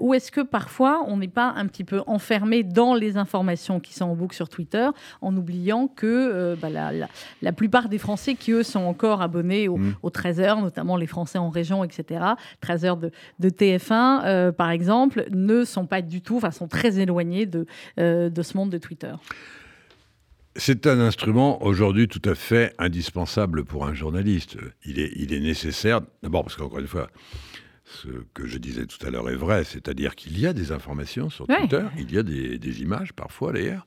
[0.00, 3.92] Ou est-ce que parfois, on n'est pas un petit peu enfermé dans les informations qui
[3.92, 4.88] sont en boucle sur Twitter,
[5.20, 9.78] en oubliant que euh, bah, la, plupart des Français qui, eux, sont encore abonnés au,
[10.08, 10.62] 13h, mm.
[10.62, 12.24] notamment les Français en région, etc.,
[12.62, 17.44] 13h de, TF1, euh, par exemple, ne sont pas du tout, enfin, sont très éloignés
[17.44, 17.66] de,
[18.00, 19.12] euh, de ce monde de Twitter.
[20.56, 24.56] C'est un instrument aujourd'hui tout à fait indispensable pour un journaliste.
[24.86, 27.10] Il est, il est nécessaire, d'abord parce qu'encore une fois,
[27.84, 31.28] ce que je disais tout à l'heure est vrai, c'est-à-dire qu'il y a des informations
[31.28, 33.84] sur Twitter, il y a des, images parfois d'ailleurs,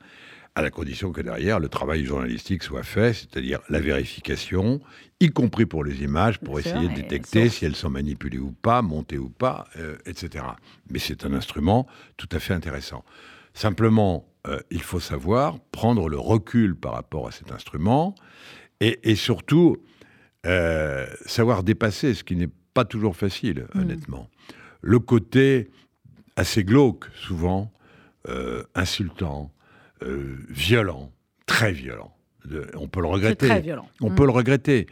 [0.55, 4.81] à la condition que derrière le travail journalistique soit fait, c'est-à-dire la vérification,
[5.19, 8.39] y compris pour les images, pour Bien sûr, essayer de détecter si elles sont manipulées
[8.39, 10.45] ou pas, montées ou pas, euh, etc.
[10.89, 11.87] Mais c'est un instrument
[12.17, 13.03] tout à fait intéressant.
[13.53, 18.15] Simplement, euh, il faut savoir prendre le recul par rapport à cet instrument
[18.79, 19.77] et, et surtout
[20.45, 23.79] euh, savoir dépasser, ce qui n'est pas toujours facile, Mm.
[23.79, 24.29] honnêtement.
[24.81, 25.71] Le côté
[26.35, 27.71] assez glauque, souvent,
[28.29, 29.51] euh, insultant,
[30.03, 31.11] euh, violent,
[31.47, 32.13] très violent.
[32.45, 33.47] De- on peut le regretter.
[33.47, 33.89] très violent.
[33.99, 34.85] On peut le regretter.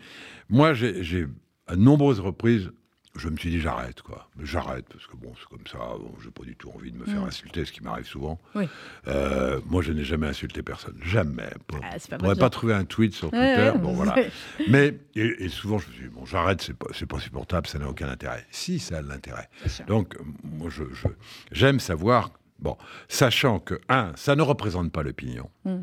[0.49, 1.27] Moi, j'ai
[1.67, 2.71] à nombreuses reprises,
[3.15, 4.29] je me suis dit j'arrête, quoi.
[4.41, 7.05] J'arrête, parce que bon, c'est comme ça, bon, j'ai pas du tout envie de me
[7.05, 7.27] faire Mm.
[7.27, 8.39] insulter, ce qui m'arrive souvent.
[8.55, 8.67] Oui.
[9.07, 10.97] Euh, moi, je n'ai jamais insulté personne.
[11.03, 11.49] Jamais.
[11.67, 13.71] Pour- Ah, pas pourrais pas trouver un tweet sur Twitter.
[13.73, 14.15] ouais, bon, voilà.
[14.69, 17.67] Mais, et, et souvent, je me suis dit, bon, j'arrête, c'est pas, c'est pas supportable,
[17.67, 18.45] ça n'a aucun intérêt.
[18.51, 19.49] Si, ça a de l'intérêt.
[19.87, 21.07] Donc, moi, je, je-
[21.51, 25.49] j'aime savoir, bon, sachant que, un, ça ne représente pas l'opinion.
[25.63, 25.77] Mm.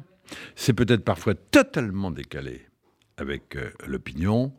[0.54, 2.66] C'est peut-être parfois totalement décalé
[3.16, 4.52] avec euh, l'opinion.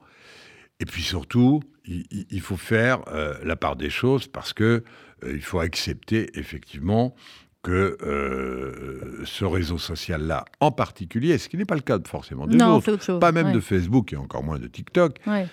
[0.79, 4.83] Et puis surtout, il, faut faire euh, la part des choses parce que
[5.23, 7.15] euh, il faut accepter effectivement
[7.61, 12.57] que euh, ce réseau social-là, en particulier, ce qui n'est pas le cas forcément des
[12.57, 13.53] Non, autres, pas même Ouais.
[13.53, 15.19] de Facebook et encore moins de TikTok.
[15.25, 15.47] Ouais.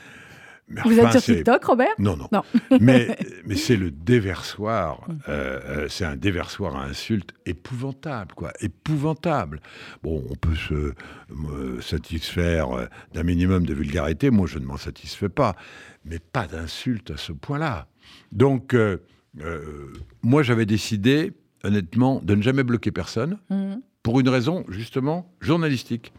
[0.71, 1.95] Mais Vous enfin, êtes sur TikTok, Robert?
[1.99, 2.29] Non, non.
[2.33, 2.43] Non.
[2.81, 5.07] mais mais c'est le déversoir.
[5.29, 8.53] euh, euh, c'est un déversoir à insultes épouvantable, quoi.
[8.61, 9.61] Épouvantable.
[10.03, 10.93] Bon, on peut se
[11.35, 14.31] me satisfaire euh, d'un minimum de vulgarité.
[14.31, 15.57] Moi, je ne m'en satisfais pas.
[16.05, 17.87] Mais pas d'insultes à ce point-là.
[18.33, 18.99] Donc, euh,
[19.41, 19.93] euh,
[20.23, 23.83] moi, j'avais décidé, honnêtement, de ne jamais bloquer personne Mhm.
[24.03, 26.13] pour une raison, justement, journalistique.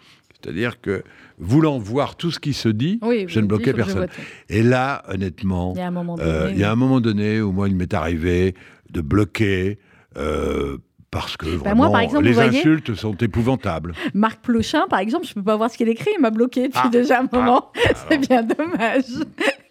[0.44, 1.04] C'est-à-dire que,
[1.38, 4.08] voulant voir tout ce qui se dit, Oui, je ne bloquais personne.
[4.50, 6.30] Et là, honnêtement, Il y a un moment donné.
[6.30, 8.56] euh, il y a un moment donné où moi, il m'est arrivé
[8.92, 9.80] de bloquer
[10.18, 10.78] euh,
[11.12, 13.94] parce que Bah, vraiment, moi, par exemple, les voyez- insultes sont épouvantables.
[14.14, 16.82] Marc Plochin, par exemple, je peux pas voir ce qu'il écrit, il m'a bloqué depuis
[16.84, 17.72] Ah, déjà un moment.
[18.10, 18.20] c'est alors.
[18.28, 19.04] bien dommage.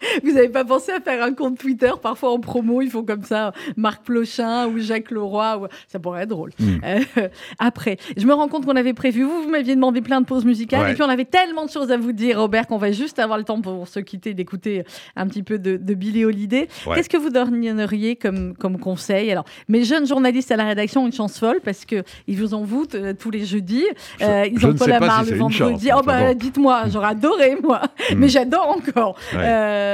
[0.25, 3.23] Vous n'avez pas pensé à faire un compte Twitter Parfois en promo, ils font comme
[3.25, 5.59] ça, Marc Plochin ou Jacques Leroy.
[5.59, 5.67] Ou...
[5.89, 6.51] Ça pourrait être drôle.
[6.59, 6.77] Mm.
[6.85, 7.29] Euh,
[7.59, 10.45] après, je me rends compte qu'on avait prévu, vous, vous m'aviez demandé plein de pauses
[10.45, 10.93] musicales, Ouais.
[10.93, 13.39] et puis on avait tellement de choses à vous dire, Robert, qu'on va juste avoir
[13.39, 14.85] le temps pour se quitter, d'écouter
[15.17, 16.69] un petit peu de, de Billy Holiday.
[16.87, 16.97] Ouais.
[16.97, 19.31] Qu'est-ce que vous donneriez comme, comme conseil?
[19.31, 22.55] Alors, mes jeunes journalistes à la rédaction ont une chance folle parce que ils vous
[22.55, 23.85] en voûtent euh, tous les jeudis.
[24.19, 25.89] Je- Euh, ils je ont pas marre si le vendredi.
[25.89, 28.15] chance, oh bah dites-moi, j'aurais adoré moi, Hmm.
[28.17, 29.39] mais j'adore encore Ouais.
[29.43, 29.90] euh,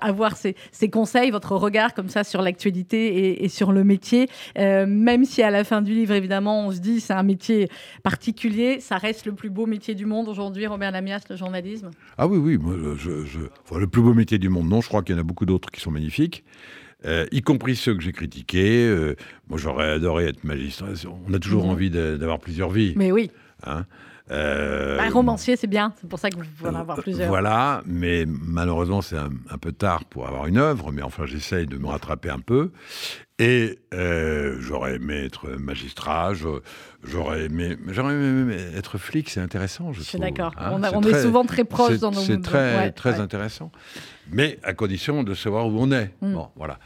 [0.00, 4.28] avoir ces, ces conseils, votre regard comme ça sur l'actualité et, et sur le métier.
[4.58, 7.68] Euh, même si à la fin du livre, évidemment, on se dit c'est un métier
[8.02, 11.90] particulier, ça reste le plus beau métier du monde aujourd'hui, Robert Lamias, le journalisme.
[12.18, 14.88] Ah oui, oui, moi, je, je- enfin, le plus beau métier du monde, non, je
[14.88, 16.44] crois qu'il y en a beaucoup d'autres qui sont magnifiques.
[17.06, 18.84] euh, y compris ceux que j'ai critiqués.
[18.86, 19.14] Euh,
[19.48, 20.88] moi, j'aurais adoré être magistrat.
[21.26, 21.70] On a toujours Mhm.
[21.70, 22.92] envie d'avoir plusieurs vies.
[22.94, 23.30] Mais oui,
[23.64, 23.86] hein.
[24.30, 25.92] Euh, bah, romancier, c'est bien.
[26.00, 27.28] C'est pour ça que vous pouvez en avoir Euh, plusieurs.
[27.28, 31.66] Voilà, mais malheureusement, c'est un, un peu tard pour avoir une œuvre, mais enfin, j'essaye
[31.66, 32.70] de me rattraper un peu.
[33.38, 36.32] Et euh, j'aurais aimé être magistrat,
[37.02, 40.52] j'aurais aimé, j'aurais aimé être flic, c'est intéressant, je, Je suis d'accord.
[40.58, 40.78] hein.
[40.92, 43.20] on, est souvent très proches c'est- dans nos C'est très, ouais, très ouais.
[43.20, 43.72] intéressant,
[44.30, 46.12] mais à condition de savoir où on est.
[46.20, 46.34] Mm.
[46.34, 46.78] Bon, voilà.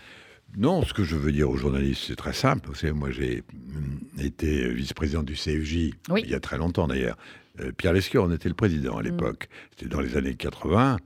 [0.57, 2.68] Non, ce que je veux dire aux journalistes, c'est très simple.
[2.68, 3.42] Vous savez, moi, j'ai
[3.74, 6.22] hum, été vice-président du CFJ Oui.
[6.24, 7.16] il y a très longtemps d'ailleurs.
[7.61, 9.07] Euh, Pierre Lescure en était le président à Mm.
[9.07, 9.48] l'époque.
[9.70, 10.98] C'était dans les années 80.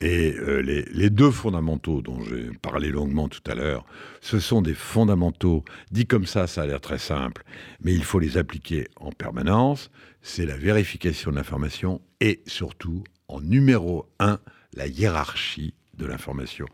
[0.00, 3.84] Et euh, les, les deux fondamentaux dont j'ai parlé longuement tout à l'heure,
[4.20, 5.64] ce sont des fondamentaux.
[5.90, 7.42] Dit comme ça, ça a l'air très simple,
[7.82, 9.90] mais il faut les appliquer en permanence.
[10.22, 14.38] C'est la vérification de l'information et surtout, en numéro un,
[14.74, 16.66] la hiérarchie de l'information.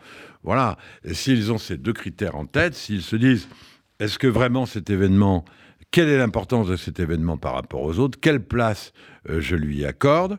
[0.43, 0.77] Voilà.
[1.05, 3.49] Et S'ils ont ces deux critères en tête, s'ils se disent,
[3.99, 5.45] est-ce que vraiment cet événement,
[5.91, 8.93] quelle est l'importance de cet événement par rapport aux autres, quelle place
[9.29, 10.39] euh, je lui accorde,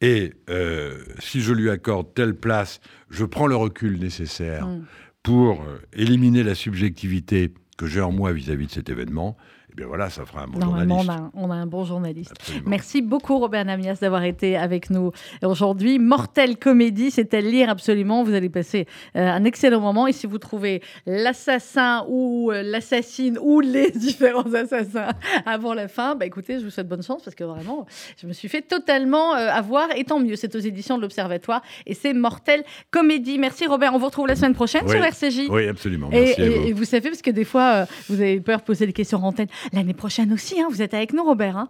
[0.00, 4.84] et euh, si je lui accorde telle place, je prends le recul nécessaire Mm.
[5.22, 9.36] pour euh, éliminer la subjectivité que j'ai en moi vis-à-vis de cet événement.
[9.70, 11.34] Et bien voilà, ça fera un bon Normalement, on journaliste.
[11.34, 12.32] a, on a un bon journaliste.
[12.32, 12.70] Absolument.
[12.70, 15.12] Merci beaucoup, Robert Namias, d'avoir été avec nous
[15.42, 15.98] aujourd'hui.
[15.98, 18.24] Mortelle comédie, c'est à lire absolument.
[18.24, 20.06] Vous allez passer euh, un excellent moment.
[20.06, 25.08] Et si vous trouvez l'assassin ou euh, l'assassine ou les différents assassins
[25.46, 27.86] avant la fin, bah écoutez, je vous souhaite bonne chance parce que vraiment,
[28.20, 29.88] je me suis fait totalement euh, avoir.
[29.96, 33.38] Et tant mieux, c'est aux éditions de l'Observatoire et c'est Mortelle comédie.
[33.38, 33.94] Merci, Robert.
[33.94, 34.96] On vous retrouve la semaine prochaine Oui.
[34.96, 35.48] sur RCJ.
[35.48, 36.08] Oui, absolument.
[36.12, 36.66] Et, Merci à et- vous.
[36.68, 39.28] et vous savez, parce que des fois, vous avez peur de poser des questions en
[39.28, 39.46] antenne.
[39.72, 41.56] L'année prochaine aussi, hein, vous êtes avec nous, Robert.
[41.56, 41.68] hein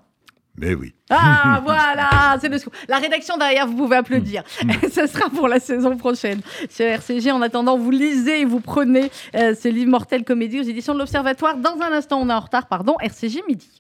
[0.57, 0.95] Mais oui.
[1.11, 2.75] ah, voilà, c'est le scoop.
[2.89, 4.43] La rédaction derrière, vous pouvez applaudir.
[4.65, 4.71] Mm.
[4.93, 7.29] Ce sera pour la saison prochaine sur RCJ.
[7.29, 10.99] En attendant, vous lisez et vous prenez euh, ce livre Mortel Comédie aux éditions de
[10.99, 11.57] l'Observatoire.
[11.57, 13.80] Dans un instant, on est en retard, pardon, RCJ midi.